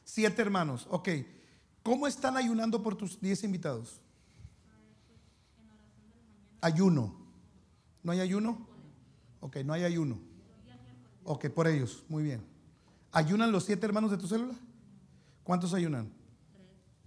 [0.04, 1.10] Siete hermanos, ok.
[1.84, 4.02] ¿Cómo están ayunando por tus diez invitados?
[6.66, 7.14] Ayuno.
[8.02, 8.68] ¿No hay ayuno?
[9.40, 10.18] Ok, no hay ayuno.
[11.24, 12.44] Ok, por ellos, muy bien.
[13.12, 14.56] ¿Ayunan los siete hermanos de tu célula?
[15.44, 16.12] ¿Cuántos ayunan?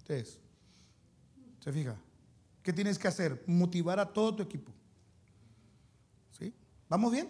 [0.05, 0.39] Tres.
[1.59, 1.97] ¿Se fija?
[2.63, 3.43] ¿Qué tienes que hacer?
[3.49, 4.71] Motivar a todo tu equipo.
[6.39, 6.55] ¿Sí?
[6.89, 7.29] ¿Vamos bien?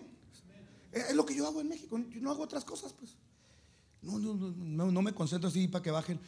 [0.92, 1.98] Es lo que yo hago en México.
[2.10, 3.16] Yo no hago otras cosas, pues.
[4.02, 6.20] No, no, no, no me concentro así para que bajen.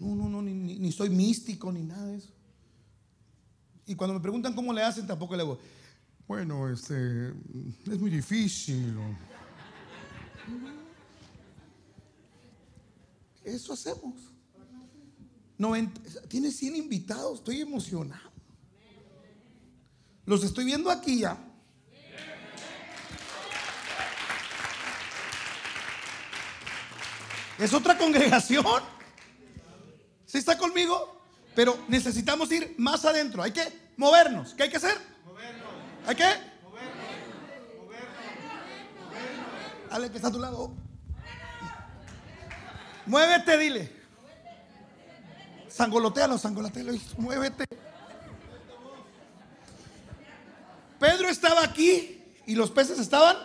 [0.00, 2.31] No, no, no, ni, ni, soy místico ni nada de eso.
[3.92, 5.58] Y cuando me preguntan cómo le hacen, tampoco le hago.
[6.26, 8.96] Bueno, este, es muy difícil.
[13.44, 14.14] Eso hacemos.
[15.58, 18.30] 90, tiene 100 invitados, estoy emocionado.
[20.24, 21.36] Los estoy viendo aquí ya.
[27.58, 28.64] Es otra congregación.
[30.24, 31.22] ¿Sí está conmigo?
[31.54, 33.42] Pero necesitamos ir más adentro.
[33.42, 34.54] Hay que movernos.
[34.54, 34.96] ¿Qué hay que hacer?
[35.24, 35.68] Movernos.
[36.06, 36.24] ¿Hay que?
[36.62, 37.06] Movernos.
[37.78, 38.16] Movernos.
[39.90, 40.74] Dale que está a tu lado.
[43.06, 44.02] Muévete, dile.
[45.68, 46.92] Sangolotealo, sangolotealo.
[47.16, 47.64] Muévete.
[50.98, 53.36] Pedro estaba aquí y los peces estaban.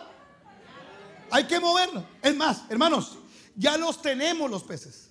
[1.32, 2.04] Hay que movernos.
[2.22, 3.18] Es más, hermanos,
[3.56, 5.10] ya los tenemos los peces.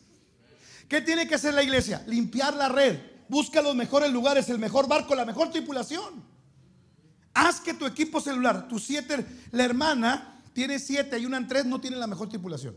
[0.89, 2.05] ¿Qué tiene que hacer la iglesia?
[2.07, 3.16] Limpiar la red.
[3.29, 6.25] Busca los mejores lugares, el mejor barco, la mejor tripulación.
[7.35, 11.67] Haz que tu equipo celular, tu siete, la hermana tiene siete y una en tres,
[11.67, 12.77] no tiene la mejor tripulación.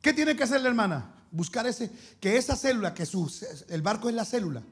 [0.00, 1.14] ¿Qué tiene que hacer la hermana?
[1.30, 3.30] Buscar ese, que esa célula, que su,
[3.68, 4.62] el barco es la célula,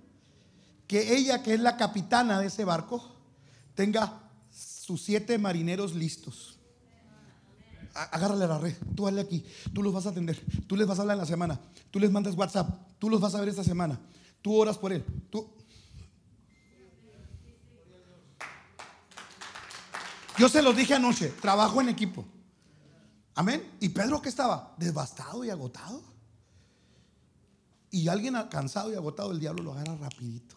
[0.86, 3.16] que ella, que es la capitana de ese barco,
[3.74, 6.55] tenga sus siete marineros listos
[7.96, 11.02] agárrale la red, tú hazle aquí, tú los vas a atender, tú les vas a
[11.02, 13.98] hablar en la semana, tú les mandas WhatsApp, tú los vas a ver esta semana,
[14.42, 15.48] tú oras por él, tú...
[20.38, 22.22] Yo se los dije anoche, trabajo en equipo.
[23.34, 23.70] Amén.
[23.80, 24.74] ¿Y Pedro qué estaba?
[24.76, 26.02] Devastado y agotado.
[27.90, 30.54] Y alguien cansado y agotado, el diablo lo agarra rapidito.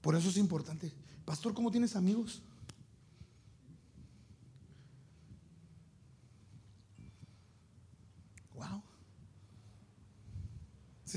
[0.00, 0.92] Por eso es importante.
[1.26, 2.40] Pastor, ¿cómo tienes amigos?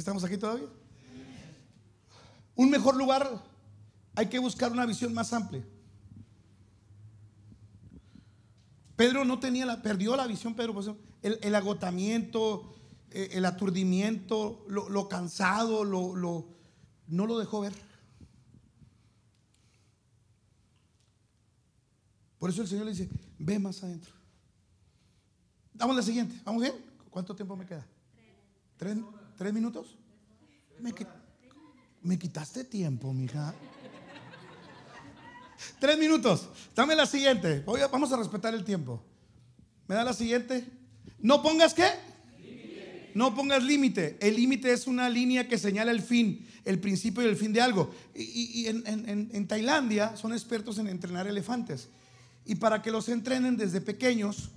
[0.07, 0.69] Estamos aquí todavía?
[2.55, 3.43] Un mejor lugar,
[4.15, 5.67] hay que buscar una visión más amplia.
[8.95, 12.73] Pedro no tenía la, perdió la visión, Pedro, el, agotamiento,
[13.11, 16.47] eh, el aturdimiento, lo, cansado, lo,
[17.07, 17.73] no lo dejó ver.
[22.39, 24.13] Por eso el Señor le dice, ve más adentro.
[25.73, 26.75] Damos la siguiente, ¿vamos bien?
[27.09, 27.85] ¿Cuánto tiempo me queda?
[28.77, 28.95] Tres.
[28.95, 29.16] ¿Tres
[29.53, 29.95] minutos?
[32.01, 33.53] Me, quitaste tiempo, mija.
[35.79, 36.49] Tres minutos.
[36.75, 37.63] Dame la siguiente.
[37.91, 39.03] vamos a respetar el tiempo.
[39.87, 40.65] ¿Me da la siguiente?
[41.19, 41.87] No pongas qué?
[43.13, 44.17] No pongas límite.
[44.21, 47.61] El límite es una línea que señala el fin, el principio y el fin de
[47.61, 47.93] algo.
[48.13, 51.89] Y, en, Tailandia son expertos en entrenar elefantes.
[52.45, 54.49] Y para que los entrenen desde pequeños,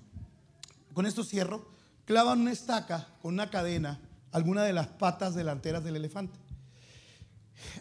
[0.93, 1.67] con esto cierro,
[2.05, 3.99] clavan una estaca con una cadena
[4.33, 6.39] alguna de las patas delanteras del elefante.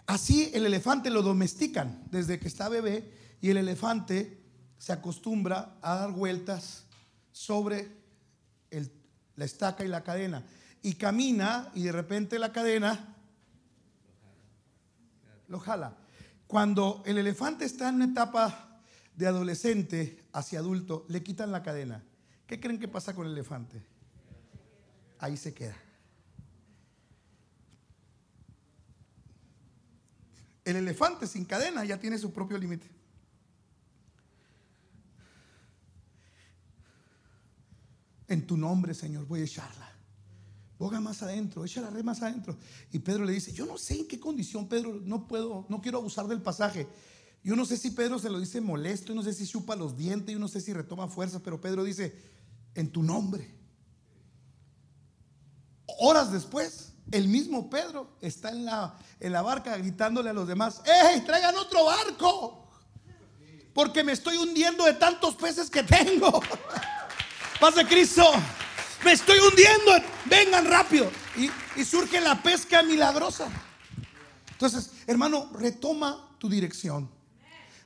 [0.05, 4.41] Así el elefante lo domestican desde que está bebé y el elefante
[4.77, 6.85] se acostumbra a dar vueltas
[7.31, 7.99] sobre
[9.35, 10.43] la estaca y la cadena.
[10.81, 13.15] Y camina y de repente la cadena
[15.47, 15.97] lo jala.
[16.47, 18.81] Cuando el elefante está en una etapa
[19.15, 22.03] de adolescente hacia adulto, le quitan la cadena.
[22.47, 23.81] ¿Qué creen que pasa con el elefante?
[25.19, 25.75] Ahí se queda.
[30.69, 32.87] El elefante sin cadena ya tiene su propio límite.
[38.27, 39.91] En tu nombre, Señor, voy a echarla.
[40.77, 42.55] Boga más adentro, echa la red más adentro.
[42.91, 45.97] Y Pedro le dice, yo no sé en qué condición, Pedro, no puedo, no quiero
[45.97, 46.87] abusar del pasaje.
[47.43, 49.97] Yo no sé si Pedro se lo dice molesto, yo no sé si chupa los
[49.97, 52.15] dientes, yo no sé si retoma fuerza, pero Pedro dice,
[52.75, 53.49] en tu nombre.
[55.99, 60.81] Horas después, el mismo Pedro está en la, en la barca gritándole a los demás,
[60.85, 62.67] ¡Ey, traigan otro barco!
[63.73, 66.41] Porque me estoy hundiendo de tantos peces que tengo.
[67.59, 68.23] Paz de Cristo.
[69.05, 69.91] Me estoy hundiendo.
[70.25, 71.09] Vengan rápido.
[71.37, 71.49] Y,
[71.79, 73.47] y surge la pesca milagrosa.
[74.51, 77.09] Entonces, hermano, retoma tu dirección.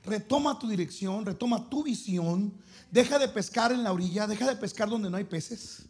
[0.06, 2.54] Retoma tu dirección, retoma tu visión.
[2.90, 5.84] Deja de pescar en la orilla, deja de pescar donde no hay peces.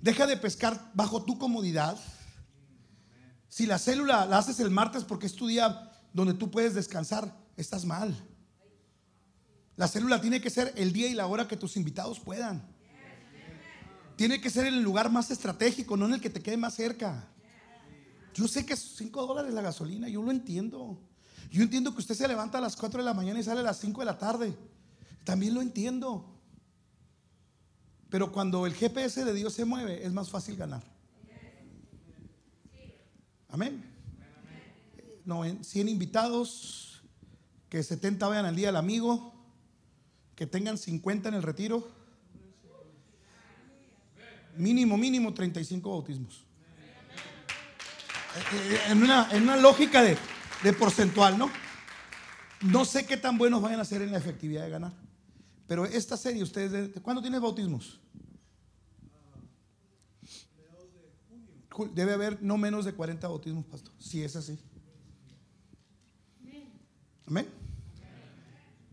[0.00, 1.96] Deja de pescar bajo tu comodidad
[3.50, 7.36] Si la célula la haces el martes porque es tu día donde tú puedes descansar,
[7.56, 8.16] estás mal.
[9.76, 12.62] La célula tiene que ser el día y la hora que tus invitados puedan.
[14.14, 16.74] Tiene que ser en el lugar más estratégico, no en el que te quede más
[16.74, 17.28] cerca.
[18.34, 21.02] Yo sé que es 5 dólares la gasolina, yo lo entiendo.
[21.50, 23.64] Yo entiendo que usted se levanta a las 4 de la mañana y sale a
[23.64, 24.56] las 5 de la tarde.
[25.24, 26.38] También lo entiendo.
[28.10, 30.99] Pero cuando el GPS de Dios se mueve, es más fácil ganar.
[33.52, 33.84] Amén.
[35.24, 37.02] No, 100 invitados,
[37.68, 39.34] que 70 vayan al día del amigo,
[40.34, 41.86] que tengan 50 en el retiro.
[44.56, 46.44] Mínimo, mínimo 35 bautismos.
[48.36, 50.16] Eh, eh, en una, en una lógica de,
[50.62, 51.50] de porcentual, ¿no?
[52.62, 54.92] No sé qué tan buenos vayan a ser en la efectividad de ganar.
[55.66, 58.00] Pero esta serie, ustedes, ¿cuándo tienes bautismos?
[61.94, 63.94] Debe haber no menos de 40 bautismos, pastor.
[63.98, 64.58] Si es así.
[67.26, 67.48] Amén.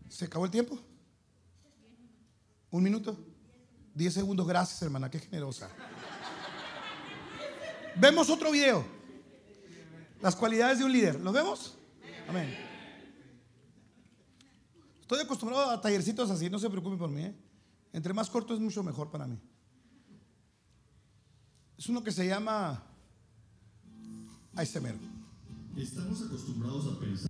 [0.08, 0.78] ¿Se acabó el tiempo?
[2.70, 3.16] ¿Un minuto?
[3.94, 4.46] Diez segundos.
[4.46, 5.10] Gracias, hermana.
[5.10, 5.68] Qué generosa.
[7.96, 8.84] Vemos otro video.
[10.20, 11.20] Las cualidades de un líder.
[11.20, 11.76] ¿Los vemos?
[12.28, 12.54] Amén.
[15.00, 16.48] Estoy acostumbrado a tallercitos así.
[16.48, 17.22] No se preocupe por mí.
[17.22, 17.34] ¿eh?
[17.92, 19.40] Entre más corto es mucho mejor para mí.
[21.78, 22.82] Es uno que se llama
[24.56, 24.96] ASMR.
[25.76, 27.28] Estamos acostumbrados a pensar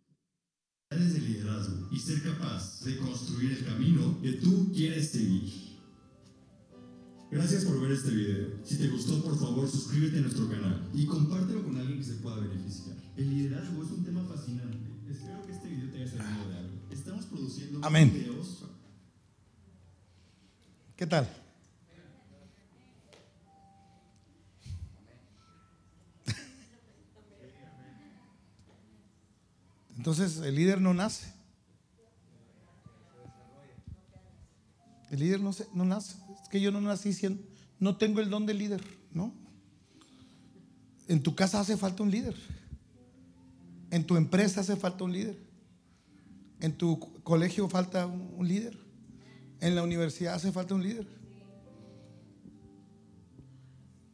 [0.91, 5.69] de liderazgo y ser capaz de construir el camino que tú quieres seguir.
[7.31, 8.65] Gracias por ver este video.
[8.65, 12.15] Si te gustó, por favor, suscríbete a nuestro canal y compártelo con alguien que se
[12.15, 12.97] pueda beneficiar.
[13.19, 14.79] El liderazgo es un tema fascinante.
[15.11, 16.79] Espero que este video te haya servido de algo.
[16.91, 18.11] Estamos produciendo Amén.
[18.15, 18.65] videos.
[20.97, 21.29] ¿Qué tal?
[30.09, 31.31] Entonces el líder no nace.
[35.11, 36.17] El líder no, se, no nace.
[36.43, 37.43] Es que yo no nací siendo,
[37.79, 38.83] no tengo el don de líder,
[39.13, 39.35] ¿no?
[41.09, 42.35] En tu casa hace falta un líder.
[43.91, 45.37] En tu empresa hace falta un líder.
[46.61, 48.79] En tu colegio falta un, líder.
[49.61, 51.07] En la universidad hace falta un líder.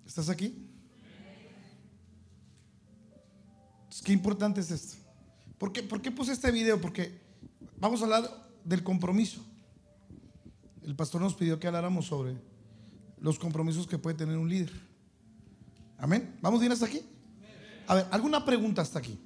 [0.05, 0.59] ¿Estás aquí?
[4.05, 5.04] ¿Qué importante es esto?
[5.65, 6.79] ¿Por qué, ¿Por qué puse este video?
[6.79, 7.19] Porque
[7.79, 8.31] vamos a hablar
[8.65, 9.43] del compromiso.
[10.83, 12.37] El pastor nos pidió que habláramos sobre
[13.19, 14.71] los compromisos que puede tener un líder.
[15.97, 16.37] Amén.
[16.43, 17.01] ¿Vamos bien hasta aquí?
[17.87, 19.19] A ver, ¿alguna pregunta hasta aquí?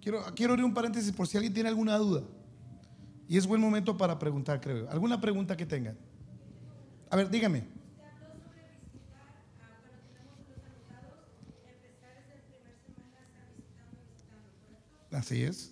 [0.00, 2.22] Quiero, quiero abrir un paréntesis por si alguien tiene alguna duda.
[3.28, 4.88] Y es buen momento para preguntar, creo.
[4.88, 5.98] ¿Alguna pregunta que tengan?
[7.10, 7.64] A ver, dígame.
[15.16, 15.70] Así es.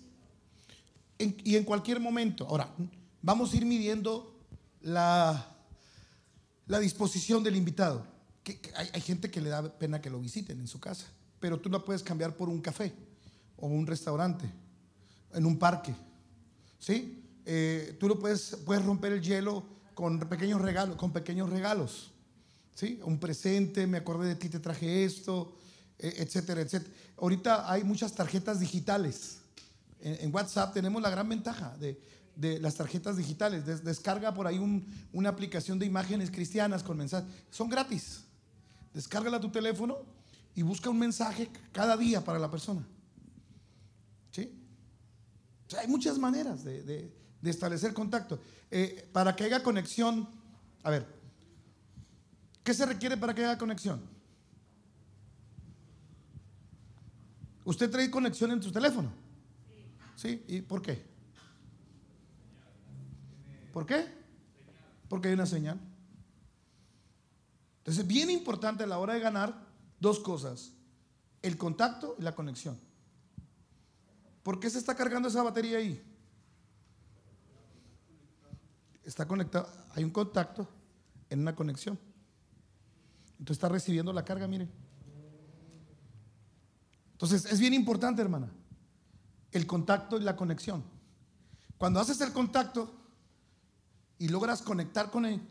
[1.19, 2.47] Y en cualquier momento.
[2.47, 2.73] Ahora,
[3.21, 4.35] vamos a ir midiendo
[4.81, 5.55] la,
[6.65, 8.05] la disposición del invitado.
[8.75, 11.05] Hay gente que le da pena que lo visiten en su casa,
[11.39, 12.91] pero tú la puedes cambiar por un café
[13.57, 14.45] o un restaurante,
[15.33, 15.95] en un parque.
[16.79, 17.23] ¿Sí?
[17.45, 22.11] Eh, tú lo puedes, puedes romper el hielo con pequeños regalos, con pequeños regalos.
[22.73, 22.99] ¿Sí?
[23.03, 25.55] Un presente, me acordé de ti, te traje esto,
[25.99, 26.91] eh, etcétera, etcétera.
[27.17, 29.39] Ahorita hay muchas tarjetas digitales.
[29.99, 31.99] En, WhatsApp tenemos la gran ventaja de,
[32.59, 33.65] las tarjetas digitales.
[33.65, 37.29] Des- descarga por ahí un- una aplicación de imágenes cristianas con mensajes.
[37.49, 38.21] Son gratis.
[38.93, 39.97] Descárgala tu teléfono
[40.53, 42.85] y busca un mensaje cada día para la persona.
[44.31, 44.53] ¿Sí?
[45.79, 47.11] Hay muchas maneras de
[47.43, 48.39] establecer contacto.
[48.71, 50.27] Eh, para que haya conexión,
[50.83, 51.05] a ver,
[52.63, 54.01] ¿qué se requiere para que haya conexión?
[57.65, 59.11] ¿Usted trae conexión en su teléfono?
[60.15, 60.43] ¿Sí?
[60.47, 61.03] ¿Y por qué?
[63.73, 64.05] ¿Por qué?
[65.09, 65.79] Porque hay una señal.
[67.79, 69.65] Entonces, es bien importante a la hora de ganar
[69.99, 70.71] dos cosas,
[71.41, 72.79] el contacto y la conexión.
[74.43, 76.01] ¿Por qué se está cargando esa batería ahí?
[79.03, 80.67] Está conectado, hay un contacto
[81.29, 81.99] en una conexión.
[83.39, 84.84] Entonces está recibiendo la carga, miren.
[87.15, 88.51] Entonces es bien importante, hermana,
[89.53, 90.83] el contacto y la conexión.
[91.77, 92.93] Cuando haces el contacto
[94.19, 95.41] y logras conectar con él,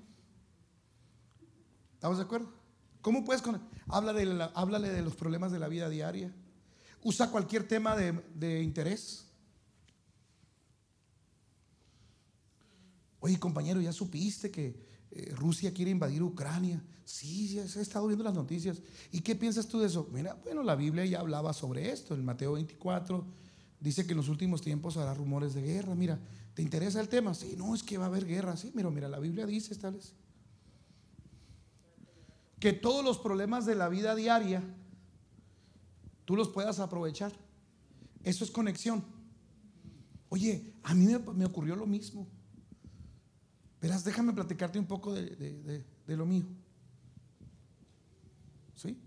[1.94, 2.52] ¿estamos de acuerdo?
[3.00, 3.66] ¿Cómo puedes conectar?
[3.88, 6.34] Háblale, de los problemas de la vida diaria.
[7.02, 9.26] Usa cualquier tema de, de interés.
[13.20, 16.82] Oye, compañero, ya supiste que eh, Rusia quiere invadir Ucrania.
[17.04, 18.82] Sí, se ha estado viendo las noticias.
[19.12, 20.08] ¿Y qué piensas tú de eso?
[20.12, 22.14] Mira, bueno, la Biblia ya hablaba sobre esto.
[22.14, 23.24] En Mateo 24
[23.78, 25.94] dice que en los últimos tiempos habrá rumores de guerra.
[25.94, 26.18] Mira,
[26.54, 27.34] ¿te interesa el tema?
[27.34, 28.56] Sí, no, es que va a haber guerra.
[28.56, 30.14] Sí, mira, mira, la Biblia dice, tales.
[32.58, 34.62] Que todos los problemas de la vida diaria
[36.24, 37.32] tú los puedas aprovechar.
[38.24, 39.04] Eso es conexión.
[40.30, 42.26] Oye, a mí me, ocurrió lo mismo.
[43.85, 46.47] Verás, déjame platicarte un poco de, lo mío.
[48.74, 48.99] ¿Sí?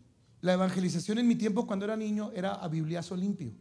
[0.42, 3.54] La evangelización en mi tiempo cuando era niño era a bibliazo limpio.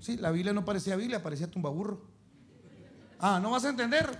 [0.00, 2.02] Sí, la Biblia no parecía Biblia, parecía tumbaburro.
[3.20, 4.18] Ah, ¿no vas a entender?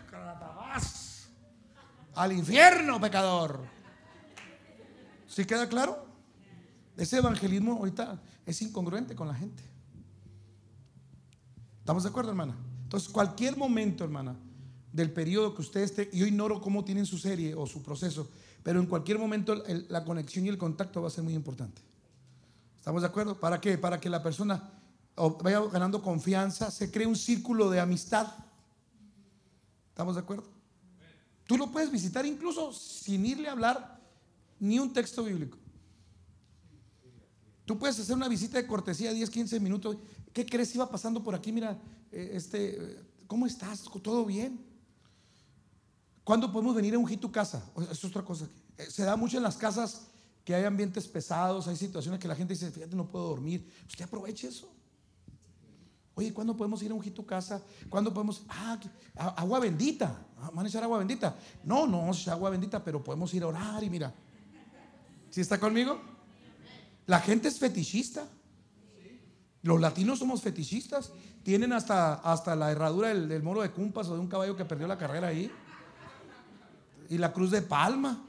[2.15, 3.67] Al infierno, pecador.
[5.27, 6.07] ¿Sí queda claro?
[6.97, 9.63] Ese evangelismo ahorita es incongruente con la gente.
[11.81, 12.57] ¿Estamos de acuerdo, hermana?
[12.85, 14.35] Entonces, cualquier momento, hermana,
[14.95, 18.29] del periodo que usted esté, yo ignoro cómo tienen su serie o su proceso,
[18.63, 21.83] pero en cualquier momento la conexión y el contacto va a ser muy importante.
[22.79, 23.41] ¿Estamos de acuerdo?
[23.41, 23.77] ¿Para qué?
[23.77, 24.71] Para que la persona
[25.43, 28.29] vaya ganando confianza, se cree un círculo de amistad.
[29.89, 30.45] ¿Estamos de acuerdo?
[31.45, 34.01] Tú lo puedes visitar incluso sin irle a hablar
[34.61, 35.59] ni un texto bíblico.
[37.65, 39.97] Tú puedes hacer una visita de cortesía 10, 15 minutos.
[40.33, 40.73] ¿Qué crees?
[40.77, 41.77] Iba pasando por aquí, mira,
[42.13, 43.83] eh, este, ¿cómo estás?
[44.01, 44.74] ¿Todo bien?
[46.25, 47.63] ¿Cuándo podemos venir a ungir tu casa?
[47.91, 48.49] Es otra cosa.
[48.79, 50.09] Eh, se da mucho en las casas
[50.45, 53.71] que hay ambientes pesados, hay situaciones que la gente dice, fíjate, no puedo dormir.
[53.85, 54.69] Pues que aproveche eso.
[56.17, 57.61] Oye, ¿cuándo podemos ir a ungir tu casa?
[57.89, 58.43] ¿Cuándo podemos?
[58.49, 58.79] Ah,
[59.37, 60.25] agua bendita.
[60.41, 61.37] Ah, ¿Van a echar agua bendita?
[61.65, 64.15] No, no vamos a echar agua bendita, pero podemos ir a orar y mira.
[65.31, 66.01] ¿Sí está conmigo?
[67.07, 68.29] La gente es fetichista.
[69.63, 71.11] Los latinos somos fetichistas.
[71.43, 74.87] Tienen hasta, hasta la herradura del, moro de cumpas o de un caballo que perdió
[74.87, 75.51] la carrera ahí.
[77.11, 78.25] Y la cruz de palma.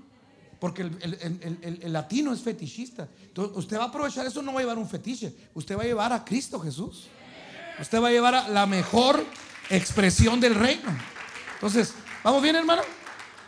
[0.59, 3.07] Porque el, latino es fetichista.
[3.23, 5.36] Entonces, usted va a aprovechar eso, no va a llevar un fetiche.
[5.53, 7.07] Usted va a llevar a Cristo Jesús.
[7.80, 9.23] Usted va a llevar a la mejor
[9.69, 10.89] expresión del reino.
[11.55, 12.82] Entonces, ¿vamos bien, hermano?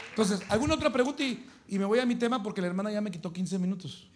[0.09, 1.23] Entonces, ¿alguna otra pregunta?
[1.23, 4.09] Y, y me voy a mi tema porque la hermana ya me quitó 15 minutos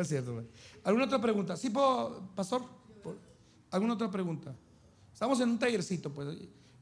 [0.00, 0.44] es cierto.
[0.84, 1.56] ¿Alguna otra pregunta?
[1.56, 1.70] ¿Sí,
[2.34, 2.64] pastor?
[3.70, 4.54] ¿Alguna otra pregunta?
[5.12, 6.28] Estamos en un tallercito, pues.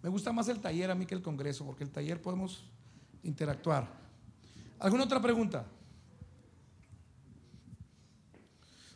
[0.07, 2.63] Me gusta más el taller a mí que el congreso, porque el taller podemos
[3.25, 3.93] interactuar.
[4.79, 5.67] ¿Alguna otra pregunta?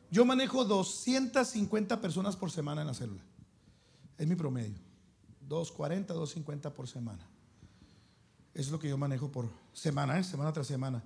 [0.09, 3.23] Yo manejo 250 personas por semana en la célula.
[4.19, 4.79] Es mi promedio.
[5.49, 7.27] 240, 250 por semana.
[8.55, 10.23] Eso es lo que yo manejo por semana, ¿eh?
[10.23, 11.03] semana tras semana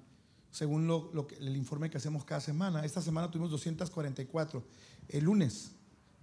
[0.51, 0.89] según
[1.41, 2.85] el informe que hacemos cada semana.
[2.85, 4.63] Esta semana tuvimos 244.
[5.09, 5.73] El lunes,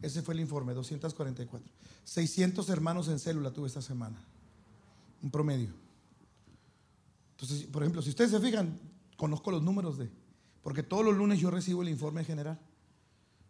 [0.01, 1.71] ese fue el informe, 244.
[2.03, 4.17] 600 hermanos en célula tuve esta semana,
[5.21, 5.73] un promedio.
[7.31, 8.79] Entonces, por ejemplo, si ustedes se fijan,
[9.15, 10.09] conozco los números de,
[10.63, 12.59] porque todos los lunes yo recibo el informe general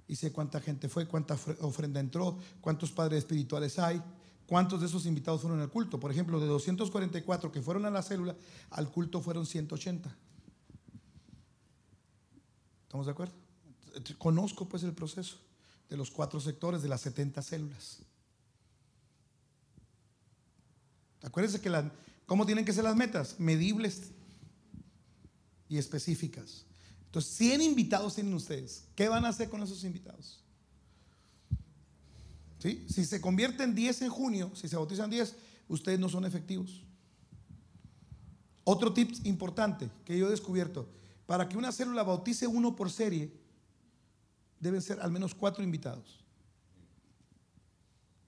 [0.07, 4.01] y sé cuánta gente fue, cuánta ofrenda entró, cuántos padres espirituales hay,
[4.45, 5.99] cuántos de esos invitados fueron al culto.
[5.99, 8.35] Por ejemplo, de 244 que fueron a la célula,
[8.71, 10.13] al culto fueron 180.
[12.83, 13.33] ¿Estamos de acuerdo?
[14.17, 15.37] Conozco pues el proceso
[15.91, 17.99] de los cuatro sectores de las 70 células.
[21.21, 21.91] Acuérdense que la,
[22.25, 23.37] ¿cómo tienen que ser las metas?
[23.39, 24.03] Medibles
[25.67, 26.63] y específicas.
[27.07, 28.85] Entonces, 100 invitados tienen ustedes.
[28.95, 30.41] ¿Qué van a hacer con esos invitados?
[32.59, 32.85] ¿Sí?
[32.87, 35.35] Si se convierten 10 en junio, si se bautizan 10,
[35.67, 36.85] ustedes no son efectivos.
[38.63, 40.87] Otro tip importante que yo he descubierto,
[41.25, 43.40] para que una célula bautice uno por serie,
[44.61, 46.23] deben ser al menos cuatro invitados.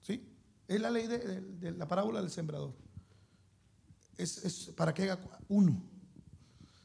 [0.00, 0.28] ¿Sí?
[0.68, 2.74] Es la ley de, la parábola del sembrador.
[4.18, 5.18] Es, para que haga
[5.48, 5.82] uno.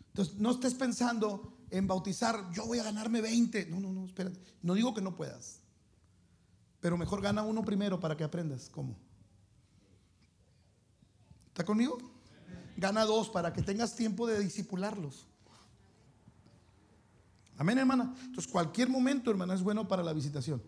[0.08, 3.66] Entonces, no estés pensando en bautizar, yo voy a ganarme 20.
[3.66, 4.39] No, no, no, espérate.
[4.62, 5.60] No digo que no puedas.
[6.80, 8.97] Pero mejor gana uno primero para que aprendas cómo.
[11.47, 11.97] ¿Está conmigo?
[12.78, 15.28] Gana dos para que tengas tiempo de disipularlos.
[17.60, 18.16] Amén, hermana.
[18.24, 20.64] Entonces, cualquier momento, hermana, es bueno para la visitación.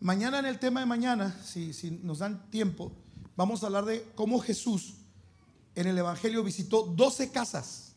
[0.00, 2.92] Mañana en el tema de mañana, si, nos dan tiempo,
[3.36, 4.94] vamos a hablar de cómo Jesús
[5.74, 7.92] en el Evangelio visitó 12 casas.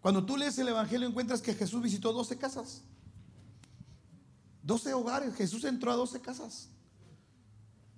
[0.00, 2.82] Cuando tú lees el Evangelio encuentras que Jesús visitó 12 casas.
[4.62, 5.34] 12 hogares.
[5.34, 6.68] Jesús entró a 12 casas.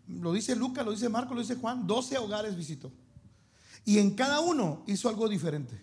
[0.08, 1.86] Lo dice Lucas, lo dice Marco, lo dice Juan.
[1.86, 2.90] 12 hogares visitó.
[3.84, 5.78] Y en cada uno hizo algo diferente.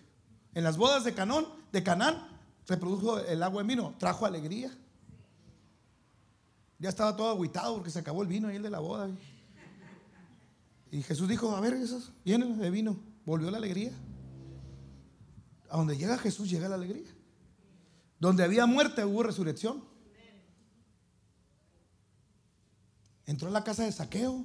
[0.54, 2.39] En las bodas de Canón, de Canaán,
[2.70, 4.70] reprodujo el agua en vino, trajo alegría.
[6.78, 9.10] Ya estaba todo agüitado porque se acabó el vino y el de la boda.
[10.92, 12.96] Y Jesús dijo, a ver, esos, llénenlos de vino.
[13.26, 13.92] Volvió la alegría.
[15.68, 17.10] A donde llega Jesús llega la alegría.
[18.18, 19.84] Donde había muerte hubo resurrección.
[23.26, 24.44] Entró a la casa de saqueo.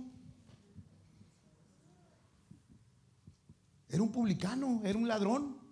[3.88, 5.65] Era un publicano, era un ladrón.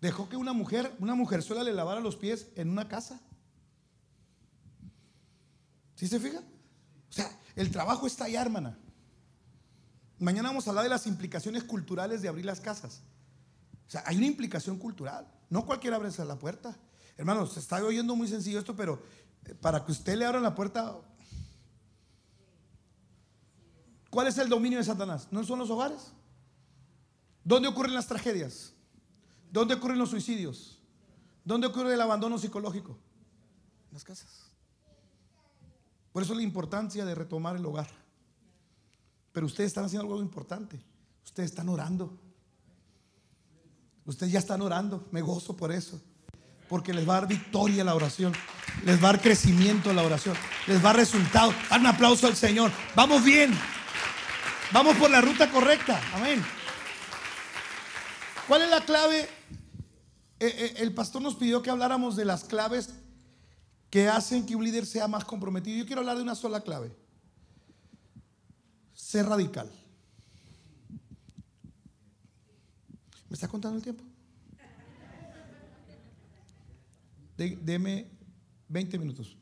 [0.00, 3.20] Dejó que una mujer, una mujer sola le lavara los pies en una casa.
[5.96, 6.44] ¿Sí se fijan?
[7.10, 8.78] O sea, el trabajo está allá, hermana.
[10.18, 13.02] Mañana vamos a hablar de las implicaciones culturales de abrir las casas.
[13.86, 15.26] O sea, hay una implicación cultural.
[15.50, 16.76] No cualquiera abre la puerta.
[17.16, 19.02] Hermanos, se está oyendo muy sencillo esto, pero
[19.44, 20.96] eh, para que usted le abra la puerta,
[24.10, 25.26] ¿cuál es el dominio de Satanás?
[25.32, 26.12] ¿No son los hogares?
[27.42, 28.74] ¿Dónde ocurren las tragedias?
[29.50, 30.78] ¿Dónde ocurren los suicidios?
[31.44, 32.98] ¿Dónde ocurre el abandono psicológico?
[33.88, 34.48] En las casas.
[36.12, 37.88] Por eso la importancia de retomar el hogar.
[39.32, 40.80] Pero ustedes están haciendo algo importante.
[41.24, 42.18] Ustedes están orando.
[44.04, 45.06] Ustedes ya están orando.
[45.10, 46.00] Me gozo por eso.
[46.68, 48.32] Porque les va a dar victoria la oración.
[48.84, 50.36] Les va a dar crecimiento la oración.
[50.66, 51.54] Les va a dar resultado.
[51.70, 52.70] un aplauso al Señor.
[52.94, 53.52] Vamos bien.
[54.72, 56.00] Vamos por la ruta correcta.
[56.14, 56.44] Amén.
[58.46, 59.37] ¿Cuál es la clave?
[60.40, 62.90] Eh, eh, el pastor nos pidió que habláramos de las claves
[63.90, 65.78] que hacen que un líder sea más comprometido.
[65.78, 66.94] Yo quiero hablar de una sola clave.
[68.94, 69.70] Ser radical.
[73.28, 74.04] ¿Me está contando el tiempo?
[77.36, 78.10] deme
[78.68, 79.36] 20 minutos.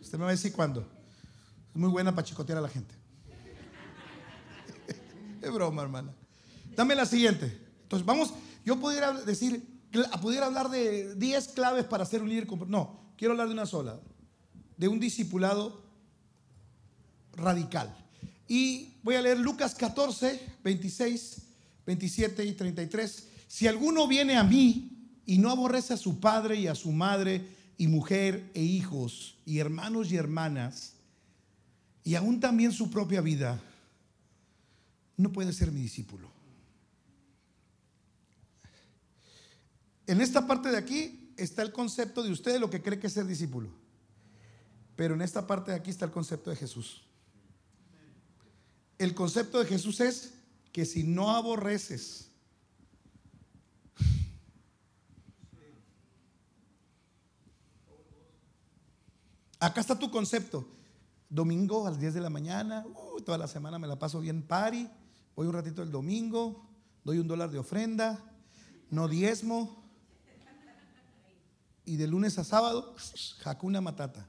[0.00, 0.80] Usted me va a decir cuándo.
[1.70, 2.94] Es muy buena para chicotear a la gente.
[5.42, 6.12] es broma, hermana.
[6.74, 7.56] Dame la siguiente.
[7.82, 8.32] Entonces, vamos,
[8.66, 9.64] yo pudiera decir,
[10.20, 12.48] pudiera hablar de 10 claves para ser un líder.
[12.66, 14.00] No, quiero hablar de una sola.
[14.76, 15.84] De un discipulado
[17.34, 17.96] radical.
[18.48, 21.42] Y voy a leer Lucas 14, 26,
[21.86, 23.28] 27 y 33.
[23.46, 27.46] Si alguno viene a mí y no aborrece a su padre y a su madre
[27.78, 30.94] y mujer e hijos y hermanos y hermanas
[32.02, 33.60] y aún también su propia vida,
[35.16, 36.34] no puede ser mi discípulo.
[40.06, 43.12] En esta parte de aquí está el concepto de usted lo que cree que es
[43.12, 43.70] ser discípulo.
[44.94, 47.02] Pero en esta parte de aquí está el concepto de Jesús.
[48.98, 50.32] El concepto de Jesús es
[50.72, 52.26] que si no aborreces
[59.58, 60.68] Acá está tu concepto.
[61.28, 62.84] Domingo a las 10 de la mañana,
[63.24, 64.88] toda la semana me la paso bien pari,
[65.34, 66.68] voy un ratito el domingo,
[67.02, 68.20] doy un dólar de ofrenda,
[68.90, 69.85] no diezmo.
[71.86, 72.94] Y de lunes a sábado,
[73.38, 74.28] jacuna matata.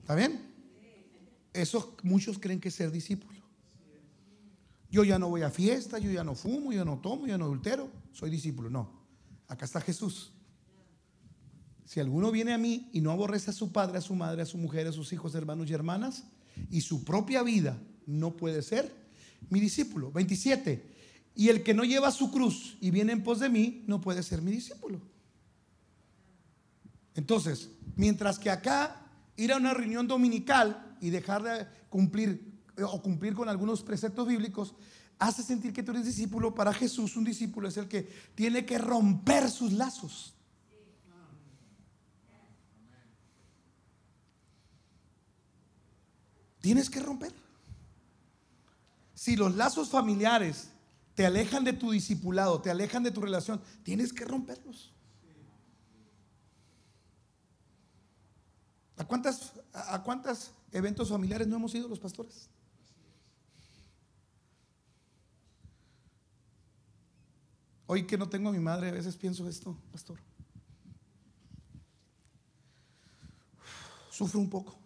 [0.00, 0.50] ¿Está bien?
[1.52, 3.40] Eso muchos creen que ser discípulo.
[4.90, 7.44] Yo ya no voy a fiesta, yo ya no fumo, yo no tomo, yo no
[7.44, 8.70] adultero, soy discípulo.
[8.70, 8.90] No,
[9.46, 10.32] acá está Jesús.
[11.84, 14.46] Si alguno viene a mí y no aborrece a su padre, a su madre, a
[14.46, 16.24] su mujer, a sus hijos, hermanos y hermanas,
[16.70, 18.94] y su propia vida no puede ser
[19.48, 20.12] mi discípulo.
[20.12, 20.99] 27.
[21.40, 24.22] Y el que no lleva su cruz y viene en pos de mí, no puede
[24.22, 25.00] ser mi discípulo.
[27.14, 33.32] Entonces, mientras que acá ir a una reunión dominical y dejar de cumplir o cumplir
[33.32, 34.74] con algunos preceptos bíblicos,
[35.18, 36.54] hace sentir que tú eres discípulo.
[36.54, 38.02] Para Jesús, un discípulo es el que
[38.34, 40.34] tiene que romper sus lazos.
[46.60, 47.32] Tienes que romper.
[49.14, 50.72] Si los lazos familiares
[51.14, 54.92] te alejan de tu discipulado, te alejan de tu relación, tienes que romperlos.
[58.96, 59.02] ¿A
[59.94, 62.50] a cuántos eventos familiares no hemos ido los pastores?
[67.92, 70.16] Hoy que no tengo a mi madre, a veces pienso esto, pastor.
[74.12, 74.78] Sufro un poco.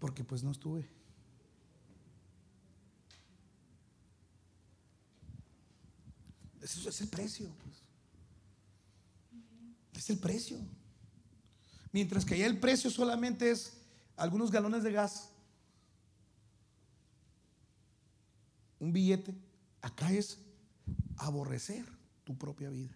[0.00, 0.95] Porque pues no estuve.
[6.66, 7.48] Es el precio.
[7.62, 7.76] Pues.
[9.94, 10.58] Es el precio.
[11.92, 13.74] Mientras que allá el precio solamente es
[14.16, 15.30] algunos galones de gas,
[18.80, 19.34] un billete,
[19.80, 20.38] acá es
[21.16, 21.86] aborrecer
[22.24, 22.94] tu propia vida.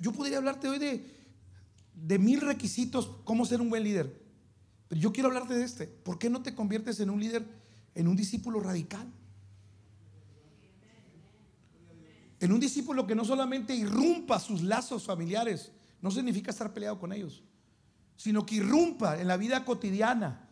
[0.00, 1.10] yo, podría hablarte hoy de,
[1.94, 4.22] de mil requisitos, cómo ser un buen líder.
[4.88, 5.86] Pero yo quiero hablarte de este.
[5.86, 7.46] ¿Por qué no te conviertes en un líder,
[7.94, 9.10] en un discípulo radical?
[12.40, 17.12] En un discípulo que no solamente irrumpa sus lazos familiares, no significa estar peleado con
[17.12, 17.42] ellos,
[18.16, 20.48] sino que irrumpa en la vida cotidiana,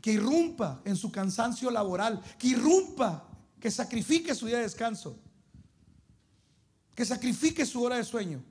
[0.00, 3.28] que irrumpa en su cansancio laboral, que irrumpa,
[3.58, 5.18] que sacrifique su día de descanso,
[6.94, 8.42] que sacrifique su hora de sueño.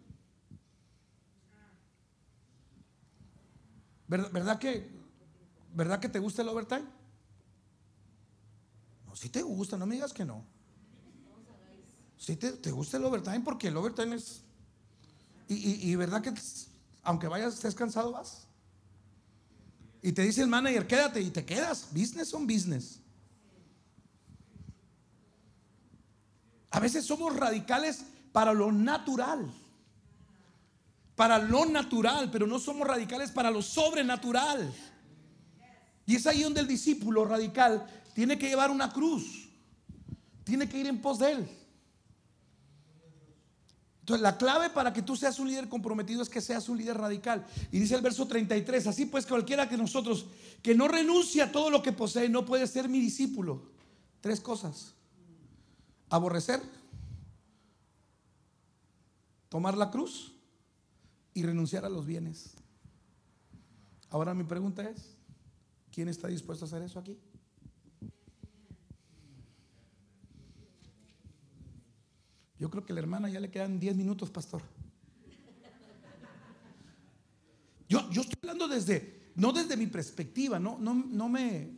[4.08, 4.92] ¿Verdad, que,
[5.74, 6.84] ¿Verdad que te gusta el overtime?
[9.06, 10.44] No, si te gusta, no me digas que no.
[12.22, 14.44] Si te, te gusta el overtime, porque el overtime es.
[15.48, 16.32] Y, verdad que
[17.02, 18.46] aunque vayas, estés cansado, vas.
[20.04, 21.88] Y te dice el manager, quédate y te quedas.
[21.92, 23.00] Business on business.
[26.70, 29.52] A veces somos radicales para lo natural.
[31.16, 34.72] Para lo natural, pero no somos radicales para lo sobrenatural.
[36.06, 39.50] Y es ahí donde el discípulo radical tiene que llevar una cruz.
[40.44, 41.61] Tiene que ir en pos de él.
[44.02, 46.97] Entonces, la clave para que tú seas un líder comprometido es que seas un líder
[46.97, 47.45] radical.
[47.72, 50.26] Y dice el verso 33, así pues cualquiera que nosotros
[50.64, 53.62] que no renuncia a todo lo que posee no puede ser mi discípulo.
[54.20, 54.95] Tres cosas.
[56.10, 56.62] Aborrecer,
[59.49, 60.34] tomar la cruz
[61.34, 62.56] y renunciar a los bienes.
[64.10, 65.16] Ahora mi pregunta es,
[65.91, 67.18] ¿quién está dispuesto a hacer eso aquí?
[72.62, 74.62] Yo creo que a la hermana ya le quedan 10 minutos, pastor.
[77.89, 81.72] Yo, yo estoy hablando desde, no desde mi perspectiva, no, no, no, me,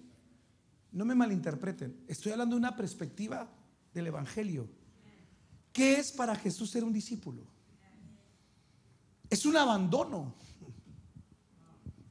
[0.92, 2.04] no me malinterpreten.
[2.06, 3.50] Estoy hablando de una perspectiva
[3.94, 4.68] del Evangelio.
[5.72, 7.48] ¿Qué es para Jesús ser un discípulo?
[9.30, 10.36] Es un abandono.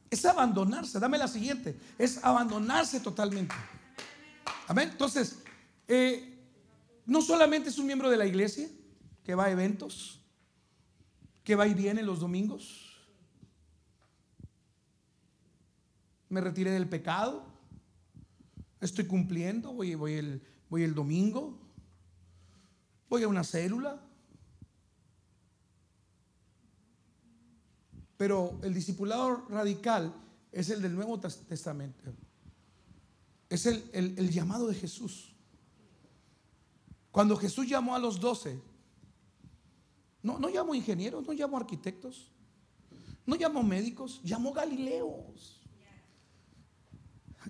[0.08, 0.98] Es abandonarse.
[0.98, 1.78] Dame la siguiente.
[1.98, 3.54] Es abandonarse totalmente.
[4.66, 4.88] Amén.
[4.92, 5.42] Entonces,
[5.86, 6.31] eh,
[7.06, 8.68] no solamente es un miembro de la iglesia
[9.24, 10.20] que va a eventos,
[11.44, 12.96] que va y viene los domingos.
[16.28, 17.44] Me retiré del pecado.
[18.80, 21.58] Estoy cumpliendo, voy, voy, el, voy el domingo.
[23.08, 24.00] Voy a una célula.
[28.16, 30.14] Pero el discipulado radical
[30.52, 32.00] es el del Nuevo Testamento.
[33.50, 35.31] Es el, el llamado de Jesús.
[37.12, 38.58] Cuando Jesús llamó a los doce,
[40.22, 42.32] no, no llamó ingenieros, no llamó arquitectos,
[43.26, 45.60] no llamó médicos, llamó galileos.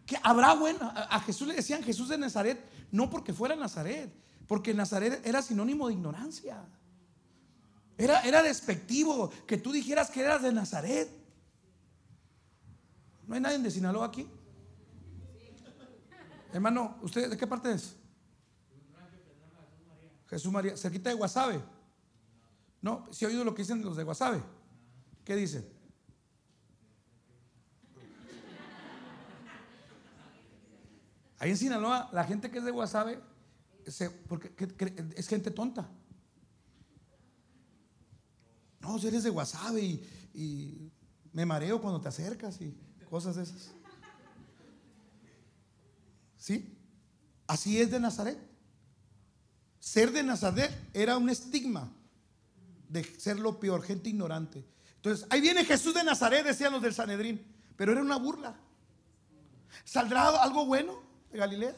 [0.04, 2.58] Que habrá bueno, a Jesús le decían Jesús de Nazaret,
[2.90, 4.12] no porque fuera Nazaret,
[4.48, 6.68] porque Nazaret era sinónimo de ignorancia.
[7.96, 11.08] Era, era despectivo que tú dijeras que eras de Nazaret.
[13.28, 14.28] ¿No hay nadie de Sinaloa aquí?
[16.52, 18.01] Hermano, ¿usted de qué parte es?
[20.32, 21.62] Jesús María, cerquita de Guasave.
[22.80, 24.42] No, si ha oído lo que dicen los de Guasave.
[25.26, 25.68] ¿Qué dicen?
[31.38, 33.20] Ahí en Sinaloa, la gente que es de Guasave,
[33.84, 35.90] es gente tonta.
[38.80, 40.92] No, si eres de Guasave y, y
[41.34, 42.74] me mareo cuando te acercas y
[43.10, 43.70] cosas de esas.
[46.38, 46.74] ¿Sí?
[47.46, 48.51] Así es de Nazaret.
[49.82, 51.92] Ser de Nazaret era un estigma
[52.88, 54.64] de ser lo peor, gente ignorante.
[54.94, 58.54] Entonces, ahí viene Jesús de Nazaret, decían los del Sanedrín, pero era una burla.
[59.84, 61.02] ¿Saldrá algo bueno
[61.32, 61.74] de Galilea?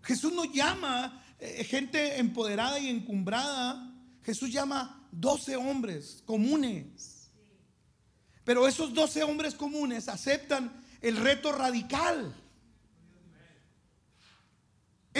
[0.00, 3.94] Jesús no llama eh, gente empoderada y encumbrada.
[4.22, 7.28] Jesús llama 12 hombres comunes.
[8.44, 12.34] Pero esos 12 hombres comunes aceptan el reto radical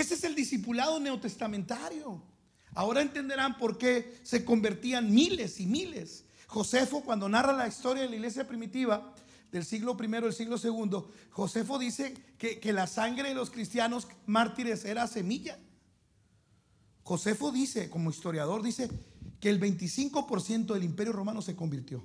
[0.00, 2.22] ese es el discipulado neotestamentario.
[2.74, 6.24] Ahora entenderán por qué se convertían miles y miles.
[6.46, 9.14] Josefo, cuando narra la historia de la iglesia primitiva
[9.50, 14.08] del siglo I, del siglo II, Josefo dice que, que la sangre de los cristianos
[14.26, 15.58] mártires era semilla.
[17.02, 18.90] Josefo dice, como historiador, dice
[19.40, 22.04] que el 25% del imperio romano se convirtió.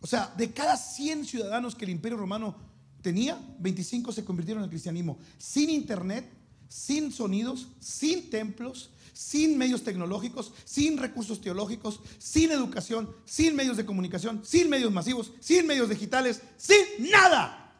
[0.00, 2.56] O sea, de cada 100 ciudadanos que el imperio romano
[3.02, 5.18] tenía, 25 se convirtieron al cristianismo.
[5.36, 6.24] Sin internet,
[6.68, 13.84] sin sonidos, sin templos, sin medios tecnológicos, sin recursos teológicos, sin educación, sin medios de
[13.84, 17.74] comunicación, sin medios masivos, sin medios digitales, sin nada.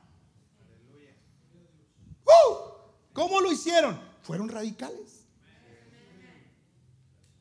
[2.25, 2.57] ¡Uh!
[3.13, 3.99] ¿Cómo lo hicieron?
[4.23, 5.27] Fueron radicales.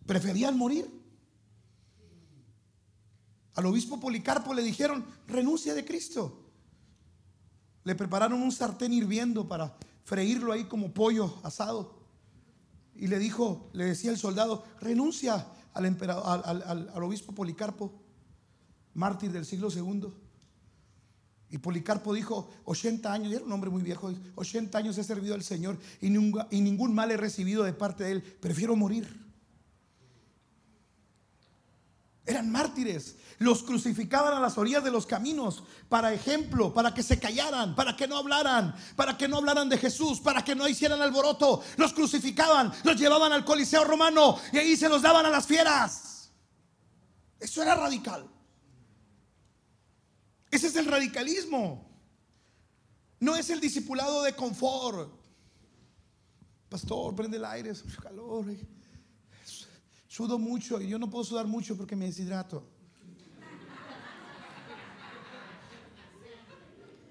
[0.06, 0.90] Preferían morir.
[3.56, 6.51] Al obispo Policarpo le dijeron, renuncia de Cristo.
[7.84, 12.00] Le prepararon un sartén hirviendo para freírlo ahí como pollo asado.
[12.96, 17.92] y le dijo, le decía el soldado, renuncia al, emperador, al, obispo Policarpo,
[18.94, 20.14] mártir del siglo segundo.
[21.50, 25.34] Y Policarpo dijo, 80 años, y era un hombre muy viejo, 80 años he servido
[25.34, 29.31] al Señor y ningún mal he recibido de parte de Él, prefiero morir.
[32.26, 33.16] Eran mártires.
[33.40, 37.96] Los crucificaban a las orillas de los caminos para ejemplo, para que se callaran, para
[37.96, 41.64] que no hablaran, para que no hablaran de Jesús, para que no hicieran alboroto.
[41.78, 46.32] Los crucificaban, los llevaban al Coliseo romano y ahí se los daban a las fieras.
[47.40, 48.30] Eso era radical.
[50.52, 51.90] Ese es el radicalismo.
[53.20, 55.12] No es el discipulado de confort.
[56.70, 58.46] Pastor, prende el aire, es calor
[60.12, 62.68] sudo mucho y yo no puedo sudar mucho porque me deshidrato.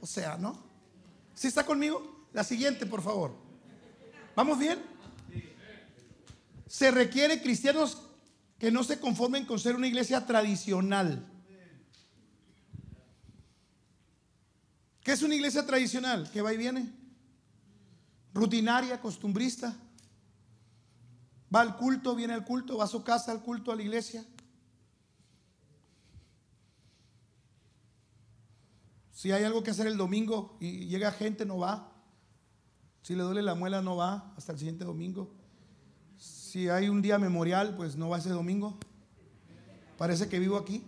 [0.03, 0.63] O sea, ¿no?
[1.35, 2.27] ¿Sí está conmigo?
[2.35, 3.35] La siguiente, por favor.
[4.37, 4.79] ¿Vamos bien?
[6.67, 8.03] Se requiere cristianos
[8.59, 11.27] que no se conformen con ser una iglesia tradicional.
[15.03, 16.31] ¿Qué es una iglesia tradicional?
[16.31, 16.93] Que va y viene.
[18.35, 19.75] Rutinaria, costumbrista.
[21.55, 24.25] Va al culto, viene al culto, va a su casa al culto, a la iglesia.
[29.11, 31.93] Si hay algo que hacer el domingo y llega gente, no va.
[33.03, 35.35] Si le duele la muela, no va hasta el siguiente domingo.
[36.17, 38.79] Si hay un día memorial, pues no va ese domingo.
[39.99, 40.85] Parece que vivo aquí.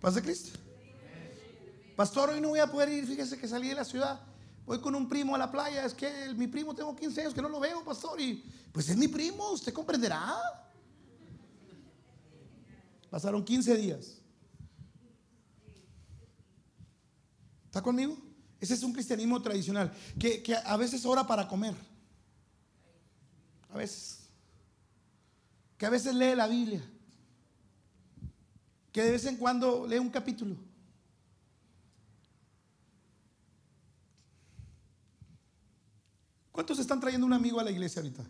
[0.00, 0.58] Paz de Cristo.
[1.96, 4.20] Pastor, hoy no voy a poder ir, fíjese que salí de la ciudad.
[4.66, 7.40] Voy con un primo a la playa, es que mi primo tengo 15 años que
[7.40, 10.36] no lo veo, pastor, y pues es mi primo, usted comprenderá.
[13.08, 14.18] Pasaron 15 días.
[17.66, 18.18] ¿Está conmigo?
[18.60, 21.74] Ese es un cristianismo tradicional, que, que a veces ora para comer.
[23.70, 24.28] A veces.
[25.78, 26.82] Que a veces lee la Biblia.
[28.90, 30.56] Que de vez en cuando lee un capítulo.
[36.56, 38.24] ¿Cuántos están trayendo un amigo a la iglesia ahorita?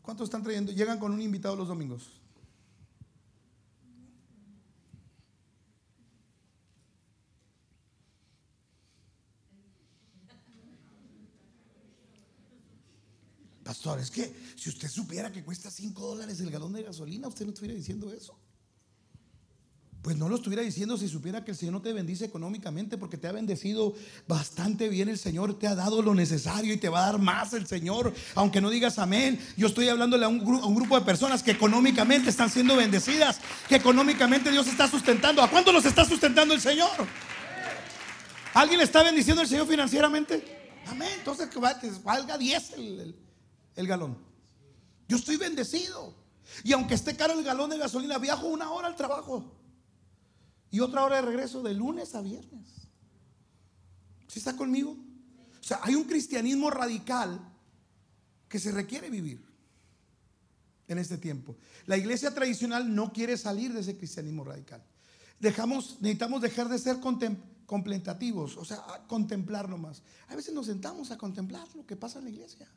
[0.00, 0.70] ¿Cuántos están trayendo?
[0.70, 2.20] Llegan con un invitado los domingos.
[13.64, 17.44] Pastor, es que si usted supiera que cuesta 5 dólares el galón de gasolina, usted
[17.44, 18.38] no estuviera diciendo eso.
[20.08, 23.18] Pues no lo estuviera diciendo si supiera que el Señor no te bendice económicamente porque
[23.18, 23.92] te ha bendecido
[24.26, 27.52] bastante bien el Señor, te ha dado lo necesario y te va a dar más
[27.52, 29.38] el Señor, aunque no digas amén.
[29.58, 33.38] Yo estoy hablándole a un, grupo de personas que económicamente están siendo bendecidas,
[33.68, 35.42] que económicamente Dios está sustentando.
[35.42, 36.88] ¿A cuánto los está sustentando el Señor?
[38.54, 40.42] ¿Alguien está bendiciendo el Señor financieramente?
[40.86, 41.10] Amén.
[41.18, 41.50] Entonces
[42.02, 43.14] valga 10 el,
[43.76, 44.16] el galón.
[45.06, 46.14] Yo estoy bendecido.
[46.64, 49.57] Y aunque esté caro el galón de gasolina, viajo una hora al trabajo.
[50.70, 52.68] Y otra hora de regreso de lunes a viernes.
[54.26, 54.96] ¿Sí está conmigo?
[55.60, 57.40] O sea, hay un cristianismo radical
[58.48, 59.42] que se requiere vivir
[60.86, 61.56] en este tiempo.
[61.86, 64.82] La iglesia tradicional no quiere salir de ese cristianismo radical.
[65.38, 70.02] Dejamos, necesitamos dejar de ser contemplativos, o sea, a contemplar nomás.
[70.28, 72.68] A veces nos sentamos a contemplar lo que pasa en la iglesia.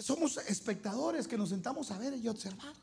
[0.00, 2.74] Somos espectadores que nos sentamos a ver y observar.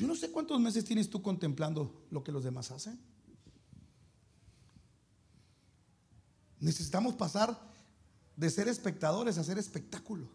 [0.00, 2.98] Yo no sé cuántos meses tienes tú contemplando lo que los demás hacen.
[6.58, 7.60] Necesitamos pasar
[8.34, 10.26] de ser espectadores a ser espectáculo.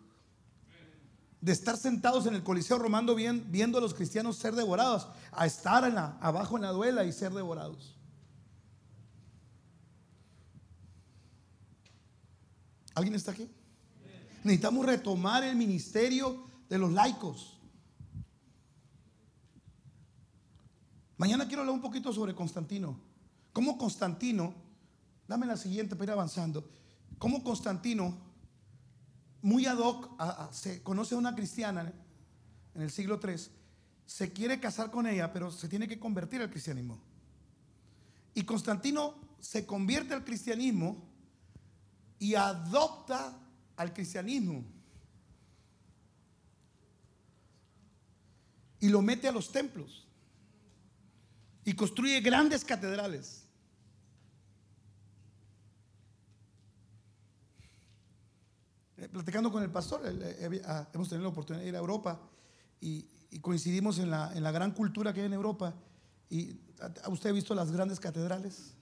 [1.41, 5.83] De estar sentados en el Coliseo Romano viendo a los cristianos ser devorados, a estar
[6.21, 7.97] abajo en la duela y ser devorados.
[12.93, 13.49] ¿Alguien está aquí?
[14.43, 17.54] Necesitamos retomar el ministerio de los laicos.
[21.17, 22.99] Mañana quiero hablar un poquito sobre Constantino.
[23.53, 24.53] Cómo Constantino,
[25.27, 26.69] dame la siguiente para ir avanzando.
[27.17, 28.17] Cómo Constantino,
[29.41, 30.09] muy ad hoc,
[30.51, 31.93] se conoce a una cristiana
[32.73, 33.35] en el siglo III,
[34.05, 36.99] se quiere casar con ella, pero se tiene que convertir al cristianismo.
[38.33, 41.01] Y Constantino se convierte al cristianismo
[42.19, 43.39] y adopta
[43.77, 44.65] al cristianismo.
[48.81, 50.04] Y lo mete a los templos
[51.65, 53.41] y construye grandes catedrales.
[58.97, 62.21] Eh, platicando con el pastor, eh, ah, hemos tenido la oportunidad de ir a Europa
[62.79, 63.07] y,
[63.41, 65.73] coincidimos en la, gran cultura que hay en Europa.
[66.29, 66.57] Y
[67.09, 68.73] usted ha visto las grandes catedrales,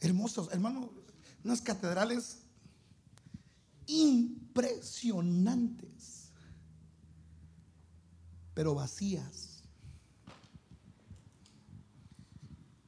[0.00, 0.90] hermosos, hermano,
[1.44, 2.38] unas catedrales
[3.86, 6.30] impresionantes,
[8.54, 9.53] pero vacías.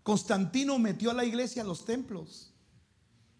[0.07, 2.53] Constantino metió a la iglesia los templos.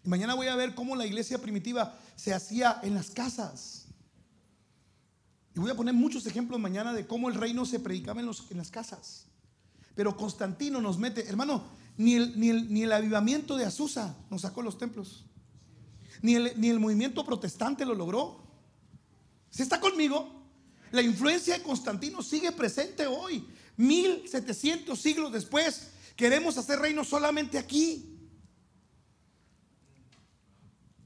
[0.03, 3.85] Y mañana voy a ver cómo la iglesia primitiva se hacía en las casas.
[5.55, 8.69] Y voy a poner muchos ejemplos mañana de cómo el reino se predicaba en las
[8.69, 9.27] casas.
[9.95, 11.63] Pero Constantino nos mete, hermano,
[11.95, 15.23] ni el, ni, el, ni el avivamiento de Azusa nos sacó los templos.
[16.21, 18.43] Ni el, ni el movimiento protestante lo logró.
[19.51, 20.29] ¿Se está conmigo?
[20.91, 23.47] La influencia de Constantino sigue presente hoy.
[23.77, 28.13] 1700 siglos después, queremos hacer reino solamente aquí.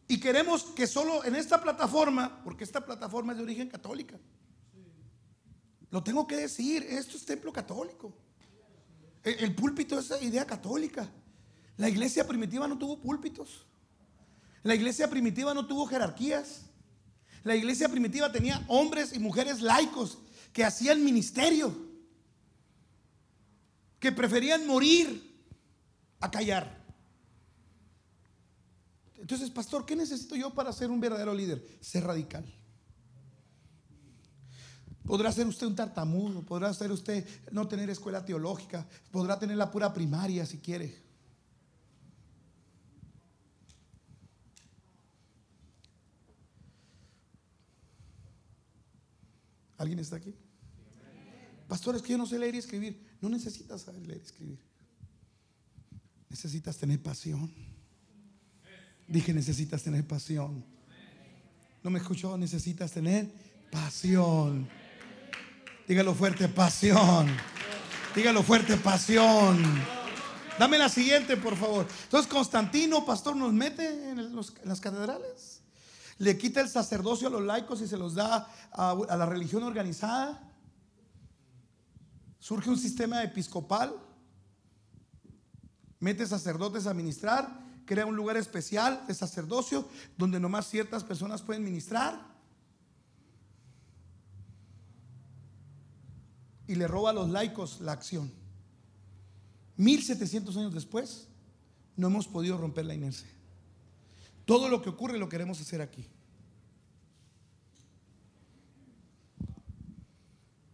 [0.08, 4.18] Y queremos que solo en esta plataforma, porque esta plataforma es de origen católica,
[5.92, 8.14] lo tengo que decir, esto es templo católico.
[9.24, 11.08] El, púlpito es idea católica.
[11.78, 13.66] La iglesia primitiva no tuvo púlpitos.
[14.64, 16.64] La iglesia primitiva no tuvo jerarquías.
[17.44, 20.20] La iglesia primitiva tenía hombres y mujeres laicos
[20.54, 21.91] que hacían ministerio,
[24.02, 25.32] que preferían morir
[26.20, 26.84] a callar.
[29.16, 31.64] Entonces, pastor, ¿qué necesito yo para ser un verdadero líder?
[31.80, 32.44] Ser radical.
[35.06, 39.70] Podrá ser usted un tartamudo, podrá ser usted no tener escuela teológica, podrá tener la
[39.70, 41.00] pura primaria si quiere.
[49.78, 50.34] ¿Alguien está aquí?
[51.68, 53.11] Pastor, es que yo no sé leer y escribir.
[53.22, 54.60] No necesitas saber leer y escribir.
[56.30, 57.54] Necesitas tener pasión.
[59.08, 60.66] Dije, necesitas tener pasión.
[61.84, 62.38] ¿No me escuchó?
[62.38, 63.32] Necesitas tener
[63.72, 64.68] pasión.
[65.88, 67.28] Dígalo fuerte, pasión.
[68.16, 69.62] Dígalo fuerte, pasión.
[70.58, 71.88] Dame la siguiente, por favor.
[72.04, 75.62] Entonces, Constantino, pastor, nos mete en, las catedrales
[76.18, 80.51] le quita el sacerdocio a los laicos y se los da a la religión organizada.
[82.42, 83.96] Surge un sistema episcopal,
[86.00, 87.48] mete sacerdotes a ministrar,
[87.86, 89.88] crea un lugar especial de sacerdocio
[90.18, 92.20] donde nomás ciertas personas pueden ministrar.
[96.66, 98.32] Y le roba a los laicos la acción.
[99.78, 101.28] 1700 años después,
[101.96, 103.30] no hemos podido romper la inercia.
[104.46, 106.08] Todo lo que ocurre lo queremos hacer aquí.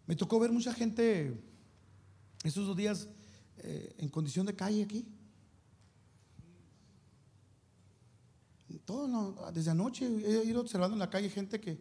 [0.05, 1.43] Me tocó ver mucha gente
[2.43, 3.07] esos dos días
[3.57, 5.05] eh, en condición de calle aquí.
[8.85, 11.75] Todo, desde anoche he ido observando en la calle gente que...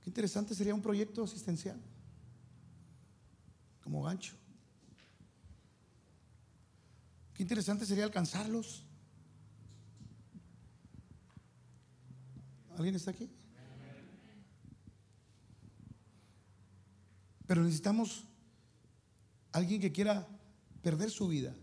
[0.00, 1.80] Qué interesante sería un proyecto asistencial,
[3.84, 4.34] como gancho.
[7.34, 8.84] Qué interesante sería alcanzarlos.
[12.76, 13.30] ¿Alguien está aquí?
[17.48, 18.24] Pero necesitamos
[19.52, 20.28] alguien que quiera
[20.82, 21.54] perder su vida,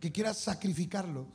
[0.00, 1.28] que quiera sacrificarlo.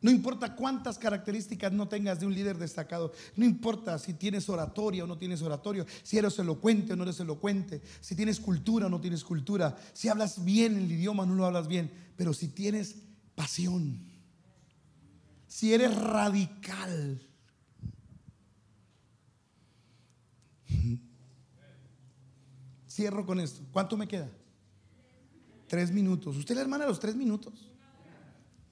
[0.00, 3.12] No importa cuántas características no tengas de un líder destacado.
[3.36, 5.86] No importa si tienes oratoria o no tienes oratorio.
[6.02, 7.80] Si eres elocuente o no eres elocuente.
[8.00, 9.74] Si tienes cultura o no tienes cultura.
[9.94, 11.90] Si hablas bien el idioma o no lo hablas bien.
[12.16, 12.96] Pero si tienes
[13.34, 14.04] pasión.
[15.46, 17.26] Si eres radical.
[22.88, 23.60] Cierro con esto.
[23.72, 24.30] ¿Cuánto me queda?
[25.66, 26.36] Tres minutos.
[26.36, 27.72] ¿Usted la hermana los tres minutos?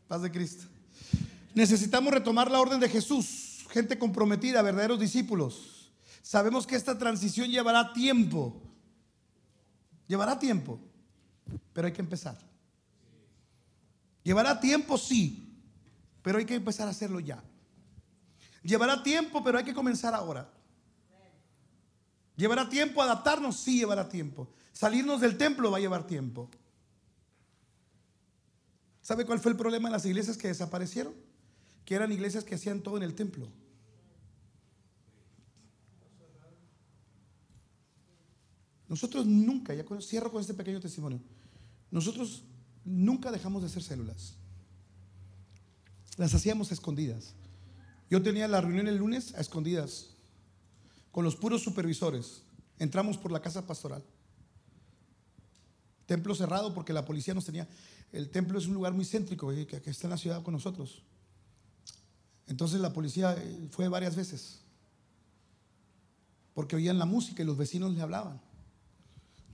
[0.07, 0.66] Paz de Cristo.
[1.55, 5.92] Necesitamos retomar la orden de Jesús, gente comprometida, verdaderos discípulos.
[6.22, 8.62] Sabemos que esta transición llevará tiempo.
[10.07, 10.78] Llevará tiempo,
[11.72, 12.38] pero hay que empezar.
[14.22, 15.59] Llevará tiempo, sí,
[16.22, 17.42] pero hay que empezar a hacerlo ya.
[18.62, 20.48] Llevará tiempo, pero hay que comenzar ahora.
[22.43, 23.57] ¿Llevará tiempo adaptarnos?
[23.57, 24.49] Sí, llevará tiempo.
[24.72, 26.51] Salirnos del templo va a llevar tiempo.
[29.01, 31.14] ¿Sabe cuál fue el problema de las iglesias que desaparecieron?
[31.84, 33.49] que eran iglesias que hacían todo en el templo.
[38.88, 41.20] Nosotros nunca, ya cierro con este pequeño testimonio,
[41.90, 42.45] nosotros
[42.84, 44.34] nunca dejamos de hacer células.
[46.18, 47.34] Las hacíamos escondidas.
[48.11, 50.11] Yo tenía la reunión el lunes a escondidas,
[51.12, 52.42] con los puros supervisores.
[52.78, 54.02] Entramos por la casa pastoral.
[56.06, 57.68] Templo cerrado porque la policía nos tenía.
[58.10, 61.02] El templo es un lugar muy céntrico eh, que está en la ciudad con nosotros.
[62.46, 64.60] Entonces la policía eh, fue varias veces,
[66.54, 68.40] porque oían la música y los vecinos le hablaban.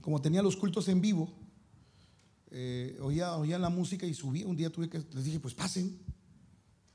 [0.01, 1.31] como tenía los cultos en vivo,
[2.51, 4.47] eh, oía, oía la música y subía.
[4.47, 5.97] Un día tuve que, les dije, pues pasen.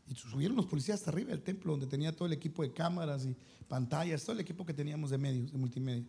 [0.09, 3.25] Y subieron los policías hasta arriba del templo, donde tenía todo el equipo de cámaras
[3.25, 3.35] y
[3.69, 6.05] pantallas, todo el equipo que teníamos de medios, de multimedia.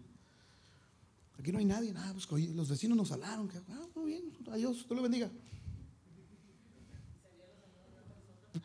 [1.40, 3.48] Aquí no hay nadie, nada, pues, los vecinos nos hablaron.
[3.48, 5.30] Que, ah, muy bien, adiós, Dios lo bendiga.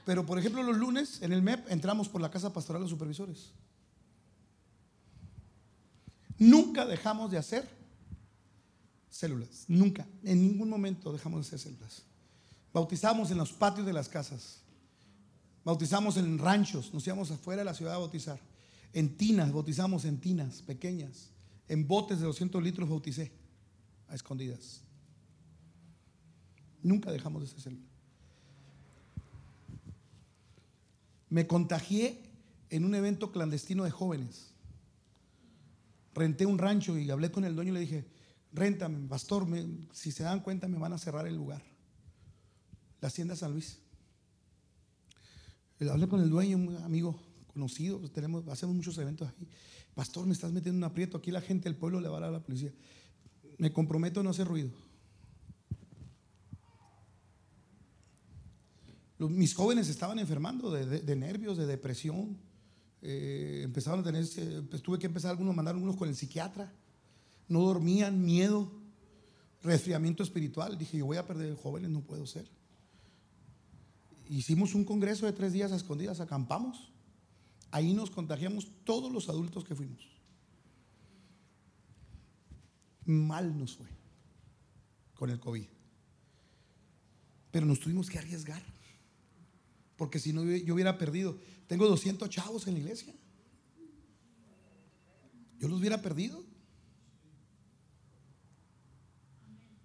[0.04, 3.52] Pero, por ejemplo, los lunes en el MEP entramos por la casa pastoral los supervisores.
[6.38, 7.68] Nunca dejamos de hacer
[9.10, 9.64] células.
[9.68, 10.06] Nunca.
[10.22, 12.02] En ningún momento dejamos de hacer células.
[12.72, 14.59] Bautizamos en los patios de las casas.
[15.64, 16.92] Bautizamos en ranchos.
[16.92, 18.40] Nos íbamos afuera de la ciudad a bautizar.
[18.92, 21.30] En tinas, bautizamos en tinas pequeñas.
[21.68, 23.30] En botes de 200 litros bauticé
[24.08, 24.82] a escondidas.
[26.82, 27.90] Nunca dejamos de hacer células.
[31.28, 32.20] Me contagié
[32.70, 34.52] en un evento clandestino de jóvenes.
[36.14, 38.04] Renté un rancho y hablé con el dueño y le dije,
[38.52, 39.46] réntame, pastor,
[39.92, 41.62] si se dan cuenta me van a cerrar el lugar.
[43.00, 43.78] La hacienda San Luis.
[45.88, 49.48] Hablé con el dueño, un amigo conocido, pues tenemos, hacemos muchos eventos ahí.
[49.94, 52.20] Pastor, me estás metiendo en un aprieto, aquí la gente del pueblo le va a
[52.20, 52.72] dar a la policía.
[53.58, 54.70] Me comprometo a no hacer ruido.
[59.28, 62.38] mis jóvenes estaban enfermando de, nervios, de depresión.
[63.02, 64.26] Eh, empezaron a tener,
[64.70, 66.72] pues, tuve que empezar algunos, mandar algunos con el psiquiatra.
[67.48, 68.72] No dormían, miedo,
[69.62, 70.78] resfriamiento espiritual.
[70.78, 72.48] Dije, yo voy a perder jóvenes, no puedo ser.
[74.30, 76.92] Hicimos un congreso de tres días a escondidas, acampamos.
[77.72, 80.08] Ahí nos contagiamos todos los adultos que fuimos.
[83.04, 83.88] Mal nos fue
[85.14, 85.66] con el COVID.
[87.50, 88.62] Pero nos tuvimos que arriesgar.
[89.96, 91.36] Porque si no, yo hubiera perdido.
[91.66, 93.12] Tengo 200 chavos en la iglesia.
[95.58, 96.44] Yo los hubiera perdido.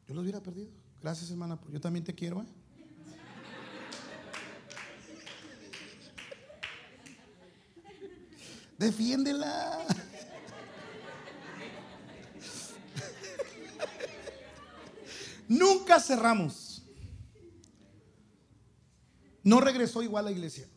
[0.08, 0.70] Yo los hubiera perdido.
[1.02, 1.60] Gracias, hermana.
[1.72, 2.43] Yo también te quiero.
[2.43, 2.64] ¿eh?
[8.78, 9.86] Defiéndela.
[15.48, 16.84] Nunca cerramos.
[19.44, 20.68] No regresó igual a la iglesia.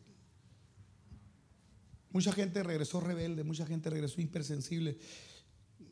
[2.11, 4.99] Mucha gente regresó rebelde, mucha gente regresó hipersensible.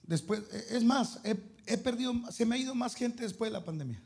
[0.03, 4.03] Después, es más, he, perdido, se me ha ido más gente después de la pandemia.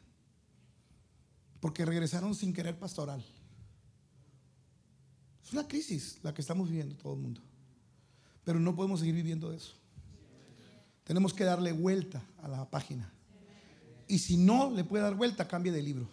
[1.60, 3.24] Porque regresaron sin querer pastoral.
[5.44, 7.42] Es una crisis la que estamos viviendo todo el mundo.
[8.44, 9.74] Pero no podemos seguir viviendo eso.
[11.04, 13.12] Tenemos que darle vuelta a la página.
[14.06, 16.08] Y si no le puede dar vuelta, cambie de libro.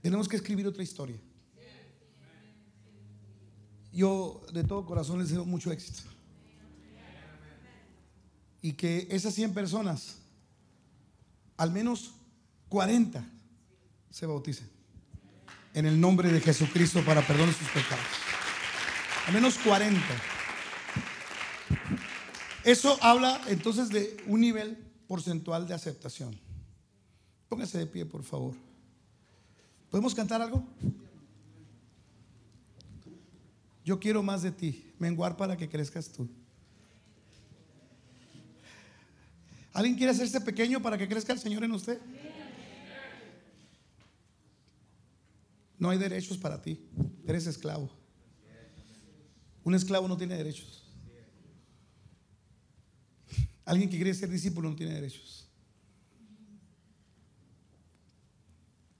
[0.00, 1.18] Tenemos que escribir otra historia.
[3.92, 6.02] Yo de todo corazón les deseo mucho éxito.
[8.62, 10.18] Y que esas 100 personas,
[11.56, 12.12] al menos
[12.68, 13.24] 40,
[14.10, 14.68] se bauticen.
[15.74, 18.31] En el nombre de Jesucristo para perdonar sus pecados.
[19.26, 20.00] Al menos 40.
[22.64, 26.38] Eso habla entonces de un nivel porcentual de aceptación.
[27.48, 28.54] Póngase de pie, por favor.
[29.90, 30.64] ¿Podemos cantar algo?
[33.84, 36.28] Yo quiero más de ti, menguar para que crezcas tú.
[39.72, 41.98] ¿Alguien quiere hacerse pequeño para que crezca el Señor en usted?
[45.78, 46.80] No hay derechos para ti,
[47.26, 48.01] eres esclavo.
[49.64, 50.82] Un esclavo no tiene derechos.
[53.64, 55.48] Alguien que quiere ser discípulo no tiene derechos.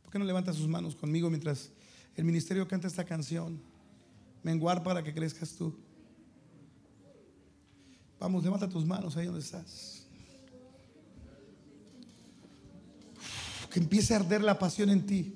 [0.03, 1.71] ¿Por qué no levanta sus manos conmigo mientras
[2.15, 3.61] el ministerio canta esta canción?
[4.43, 5.75] Menguar para que crezcas tú.
[8.21, 10.07] Vamos, levanta tus manos ahí donde estás.
[13.69, 15.35] Que empiece a arder la pasión en ti.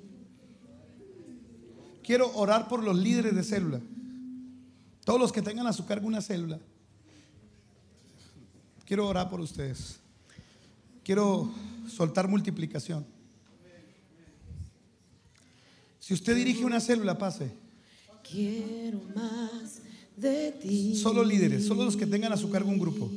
[2.05, 3.81] Quiero orar por los líderes de célula.
[5.07, 6.59] Todos los que tengan a su cargo una célula.
[8.85, 10.01] Quiero orar por ustedes.
[11.05, 11.49] Quiero
[11.89, 13.07] soltar multiplicación.
[16.01, 17.53] Si usted dirige una célula, pase.
[18.29, 19.79] Quiero más
[20.17, 20.97] de ti.
[20.97, 23.09] Solo líderes, solo los que tengan a su cargo un grupo.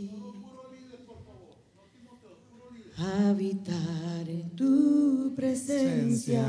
[2.97, 6.45] Habitar en tu presencia.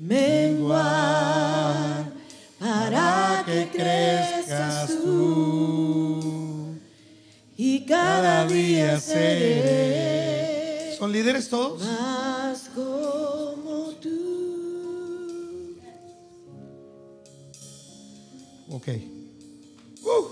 [0.00, 1.23] Menguar
[10.98, 11.80] ¿Son líderes todos?
[11.82, 15.76] Más como tú.
[18.70, 18.88] Ok.
[20.02, 20.26] Uh.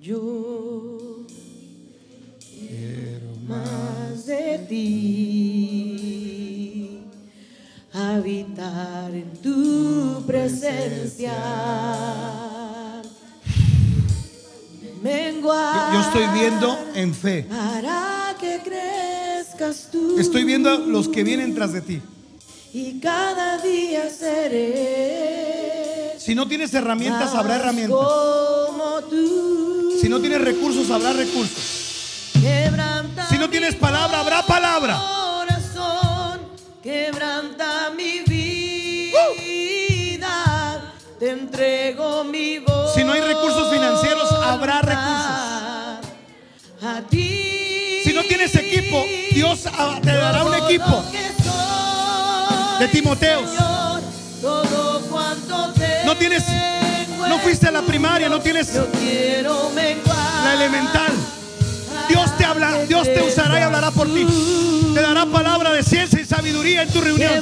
[0.00, 1.26] Yo
[2.40, 5.78] quiero más de ti,
[7.92, 12.41] habitar en tu presencia
[15.12, 17.46] Menguar Yo estoy viendo en fe.
[17.48, 20.18] para que crezcas tú.
[20.18, 22.00] Estoy viendo a los que vienen tras de ti.
[22.74, 26.16] y cada día seré.
[26.18, 27.96] Si no tienes herramientas, habrá herramientas.
[27.98, 29.98] Como tú.
[30.00, 32.30] Si no tienes recursos, habrá recursos.
[32.40, 34.96] Quebranta Si no tienes palabra, habrá palabra.
[34.98, 36.40] Corazón,
[36.82, 39.18] quebranta mi vida.
[41.18, 42.71] Te entrego mi voz.
[46.92, 48.02] A ti.
[48.04, 51.02] Si no tienes equipo, Dios ah, te dará un equipo.
[52.78, 53.48] De Timoteos.
[56.04, 56.44] No tienes,
[57.28, 61.12] no fuiste a la primaria, no tienes la elemental.
[62.10, 64.26] Dios te habla, Dios te usará y hablará por ti.
[64.92, 67.32] Te dará palabra de ciencia y sabiduría en tu reunión.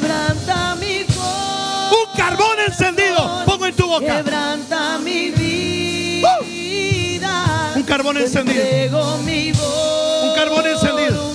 [1.91, 4.19] Un carbón encendido, pongo en tu boca.
[4.19, 6.39] Quebranta mi vida.
[7.91, 9.17] Un carbón encendido.
[9.17, 11.35] Un carbón encendido.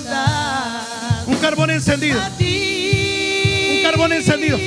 [1.27, 2.17] Un carbón encendido.
[2.21, 4.57] Un carbón encendido.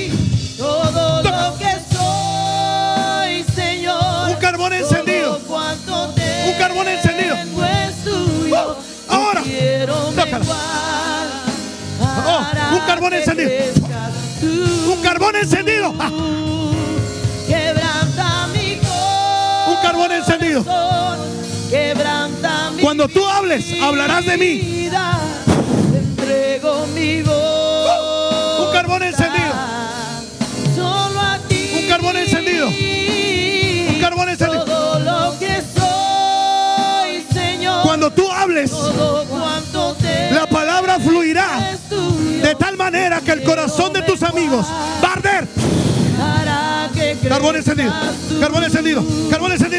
[0.58, 4.28] Todo lo que soy, Señor.
[4.28, 5.38] Un carbón encendido.
[5.38, 7.36] Un carbón encendido.
[7.56, 8.74] Uh,
[9.08, 9.42] ahora.
[10.14, 10.44] Tócala.
[12.26, 12.44] Oh,
[12.74, 13.50] un carbón encendido.
[14.92, 15.94] Un carbón encendido.
[17.48, 19.70] Quebranta mi corazón.
[19.70, 20.64] Un carbón encendido.
[21.70, 24.58] Quebranta mi Cuando tú hables, hablarás de mí.
[24.58, 25.18] vida.
[25.92, 28.66] Te entrego mi voz.
[28.66, 29.52] Un carbón encendido.
[30.74, 31.70] Solo a ti.
[31.82, 32.68] Un carbón encendido.
[32.68, 34.64] Un carbón encendido.
[34.64, 37.82] Todo lo que soy, Señor.
[37.82, 42.42] Cuando tú hables, todo cuanto te la palabra fluirá tuyo.
[42.46, 44.66] de tal manera que el corazón de tus amigos
[45.04, 45.48] va a arder.
[47.28, 47.92] Carbón encendido.
[48.40, 49.04] Carbón encendido.
[49.30, 49.77] Carbón encendido.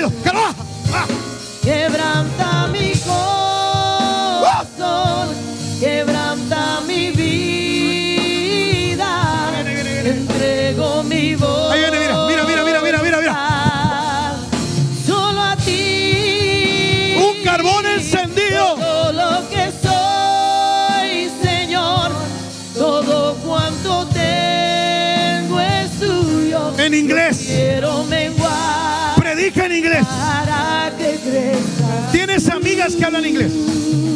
[32.95, 33.53] Que hablan inglés.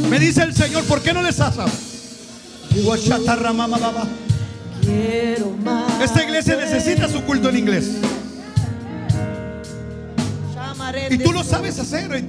[0.10, 1.40] Me dice el Señor, ¿por qué no les
[5.64, 6.02] más.
[6.02, 7.92] Esta iglesia necesita su culto en inglés.
[11.10, 12.26] Y tú lo sabes hacer.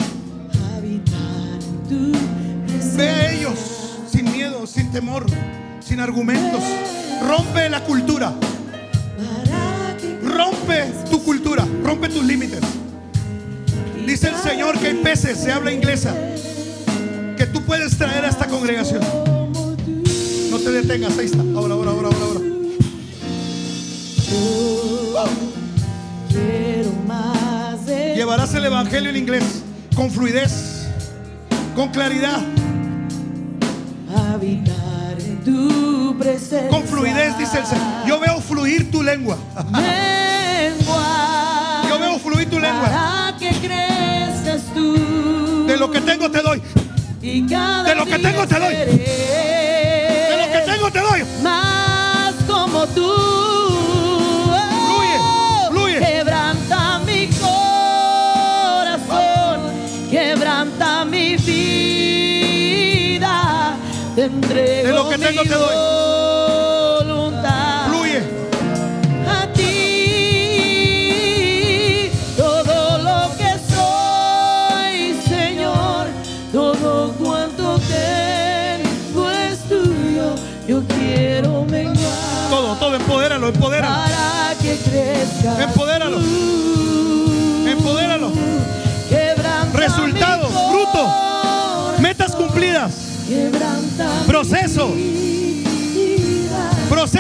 [2.67, 2.97] Presencia.
[2.97, 3.59] Ve a ellos
[4.11, 5.27] sin miedo, sin temor,
[5.81, 6.63] sin argumentos.
[7.27, 8.35] Rompe la cultura.
[10.23, 11.67] Rompe tu cultura.
[11.83, 12.61] Rompe tus límites.
[14.07, 16.15] Dice el Señor que hay peces, se habla inglesa,
[17.37, 19.03] que tú puedes traer a esta congregación.
[20.51, 21.43] No te detengas, ahí está.
[21.55, 22.55] Ahora, ahora, ahora, ahora, ahora.
[27.87, 29.63] De Llevarás el evangelio en inglés
[29.95, 30.89] con fluidez,
[31.75, 32.41] con claridad,
[34.33, 36.69] habitar en tu presencia.
[36.69, 38.07] con fluidez, dice el Señor.
[38.07, 39.37] Yo veo fluir tu lengua.
[39.71, 40.65] Menguar
[41.89, 42.89] Yo veo fluir tu lengua.
[42.89, 45.67] Para que crezcas tú.
[45.67, 46.63] De lo que tengo te doy.
[47.25, 48.75] Y cada de lo que tengo te doy.
[48.75, 51.25] De lo que tengo te doy.
[51.43, 53.11] Más como tú.
[54.87, 55.19] Fluye,
[55.71, 56.01] fluye.
[56.01, 59.01] Quebranta mi corazón.
[60.11, 62.59] Quebranta mi vida.
[64.15, 65.94] Te entrego De lo que tengo mi te doy.
[85.45, 86.19] Empodéralo.
[87.67, 88.33] Empodéralo.
[89.75, 91.99] Resultados, fruto.
[91.99, 92.93] Metas cumplidas.
[94.27, 94.91] Procesos.
[96.89, 97.11] Voz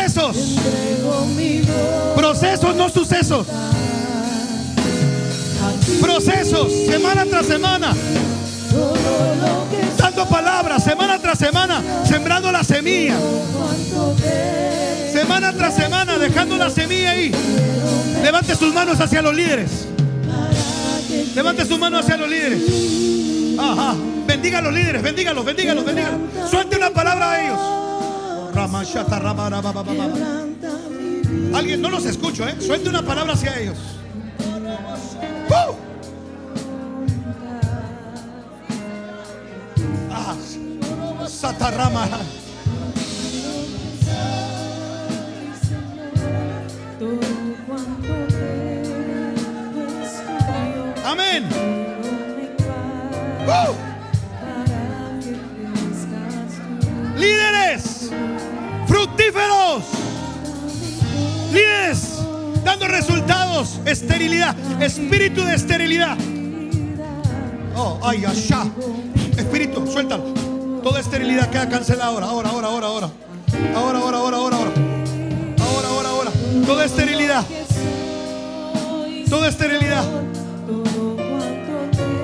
[2.16, 3.46] Procesos, no sucesos.
[6.00, 7.94] Procesos, semana tras semana.
[9.98, 11.82] Dando palabras, semana tras semana.
[12.04, 13.16] Sembrando la semilla.
[15.24, 17.32] Semana tras semana, dejando la semilla ahí.
[18.22, 19.88] Levante sus manos hacia los líderes.
[21.34, 22.62] Levante sus manos hacia los líderes.
[23.58, 23.94] Ajá.
[24.26, 26.20] Bendiga a los líderes, bendígalos, bendígalos, bendígalos.
[26.50, 27.58] Suelte una palabra a ellos.
[31.54, 32.56] Alguien, no los escucho, ¿eh?
[32.60, 33.78] Suelte una palabra hacia ellos.
[35.48, 35.74] ¡Uh!
[40.12, 40.34] Ah,
[41.26, 42.08] Satarrama.
[51.14, 51.48] Amén.
[53.46, 53.72] ¡Uh!
[57.16, 58.10] Líderes
[58.88, 59.84] fructíferos.
[61.52, 62.18] Líderes
[62.64, 63.78] dando resultados.
[63.84, 64.56] Esterilidad.
[64.82, 66.18] Espíritu de esterilidad.
[67.76, 68.66] Oh, ay, allá.
[69.36, 70.24] Espíritu, suéltalo.
[70.82, 73.10] Toda esterilidad queda cancelada ahora, ahora, ahora, ahora, ahora.
[73.76, 74.72] Ahora, ahora, ahora, ahora, ahora.
[75.60, 76.30] Ahora, ahora, ahora.
[76.66, 77.44] Toda esterilidad.
[79.30, 80.04] Toda esterilidad.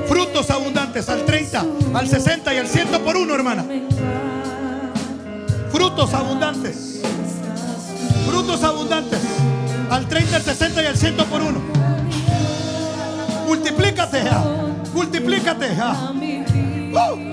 [0.08, 1.64] Frutos abundantes al 30,
[1.94, 3.64] al 60 y al 100 por uno, hermana.
[5.70, 7.00] Frutos abundantes.
[8.26, 9.20] Frutos abundantes.
[9.90, 11.60] Al 30, al 60 y al 100 por uno.
[13.46, 14.44] Multiplícate ya.
[14.94, 15.90] Multiplícate ya.
[15.90, 16.44] a mi
[16.92, 17.30] ¡Uh!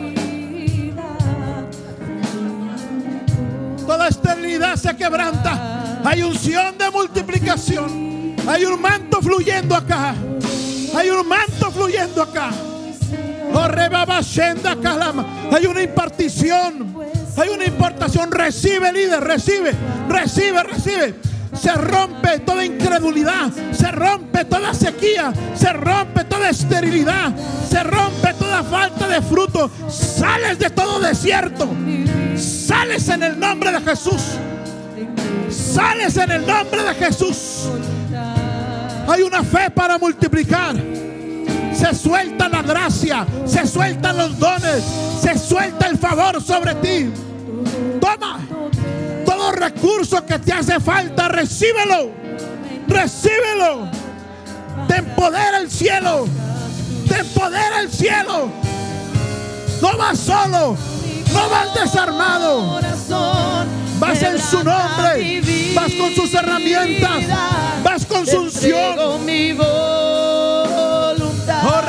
[3.85, 6.01] Toda esterilidad se quebranta.
[6.03, 8.35] Hay unción de multiplicación.
[8.47, 10.13] Hay un manto fluyendo acá.
[10.97, 12.49] Hay un manto fluyendo acá.
[15.51, 16.95] Hay una impartición.
[17.37, 18.31] Hay una importación.
[18.31, 19.23] Recibe, líder.
[19.23, 19.73] Recibe.
[20.09, 21.13] Recibe, recibe.
[21.53, 23.51] Se rompe toda incredulidad.
[23.71, 25.31] Se rompe toda sequía.
[25.53, 27.31] Se rompe toda esterilidad.
[27.69, 29.69] Se rompe toda falta de fruto.
[29.87, 31.69] Sales de todo desierto.
[32.35, 34.23] Sales en el nombre de Jesús.
[35.51, 37.69] Sales en el nombre de Jesús.
[39.07, 40.75] Hay una fe para multiplicar.
[41.73, 44.83] Se suelta la gracia, se sueltan los dones,
[45.21, 47.11] se suelta el favor sobre ti.
[48.01, 48.39] Toma
[49.25, 52.11] todo recurso que te hace falta, recíbelo.
[52.87, 53.89] Recíbelo.
[54.87, 56.25] Te empodera el cielo.
[57.07, 58.49] Te empodera el cielo.
[59.81, 60.75] No vas solo.
[61.33, 62.79] No vas desarmado.
[63.99, 65.41] Vas en su nombre.
[65.75, 67.23] Vas con sus herramientas.
[67.83, 69.25] Vas con su unción.
[69.25, 69.77] mi voluntad
[71.63, 71.81] Oh,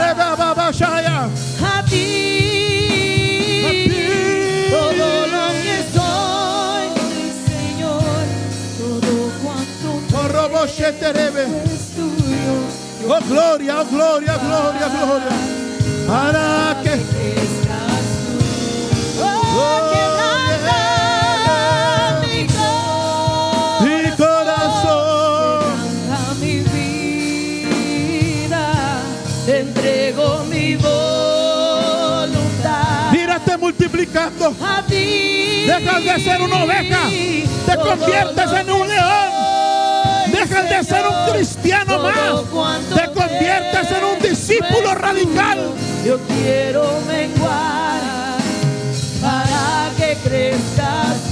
[1.64, 3.62] a ti.
[3.66, 3.90] A ti.
[4.70, 6.86] Todo lo que soy,
[7.46, 8.24] Señor,
[8.78, 9.12] todo
[9.42, 9.88] cuanto
[11.46, 12.54] Oh, es tuyo.
[13.08, 15.34] Oh, gloria, oh, gloria, gloria, gloria.
[16.06, 16.92] Para que
[34.16, 35.66] A ti.
[35.66, 36.98] Dejas de ser una oveja.
[37.66, 39.28] Te conviertes en un león.
[40.32, 42.78] Dejas de ser un cristiano más.
[42.94, 45.72] Te conviertes en un discípulo radical.
[46.06, 48.00] Yo quiero menguar
[49.20, 51.27] para que crezcas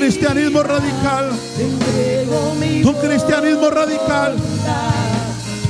[0.00, 1.30] cristianismo radical.
[2.84, 4.34] Un cristianismo radical.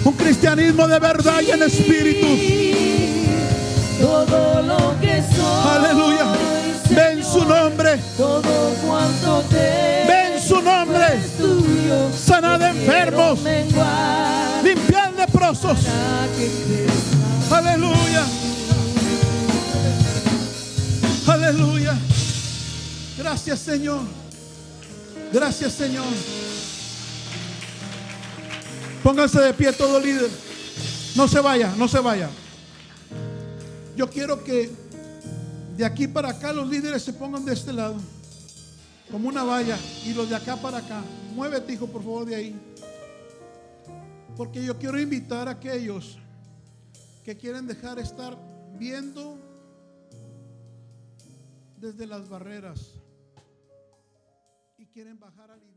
[0.05, 2.27] Un cristianismo de verdad y en espíritu.
[4.01, 5.69] Todo lo que soy.
[5.75, 6.25] Aleluya.
[6.91, 7.99] Ve en su nombre.
[8.17, 11.07] Todo cuanto te Ve en su nombre.
[11.37, 12.11] tuyo.
[12.17, 13.41] Sanad enfermos.
[14.63, 15.79] Limpiad leprosos.
[17.51, 18.23] Aleluya.
[21.27, 21.99] Aleluya.
[23.19, 24.20] Gracias Señor.
[25.33, 26.07] Gracias Señor.
[29.03, 30.31] Pónganse de pie todo líder.
[31.17, 32.29] No se vaya, no se vaya.
[33.97, 34.71] Yo quiero que
[35.77, 37.97] de aquí para acá los líderes se pongan de este lado.
[39.11, 39.79] Como una valla.
[40.05, 41.03] Y los de acá para acá.
[41.35, 42.61] Muévete, hijo, por favor, de ahí.
[44.37, 46.19] Porque yo quiero invitar a aquellos
[47.25, 48.37] que quieren dejar estar
[48.79, 49.39] viendo
[51.79, 53.00] desde las barreras
[54.93, 55.70] quieren bajar a lidiar.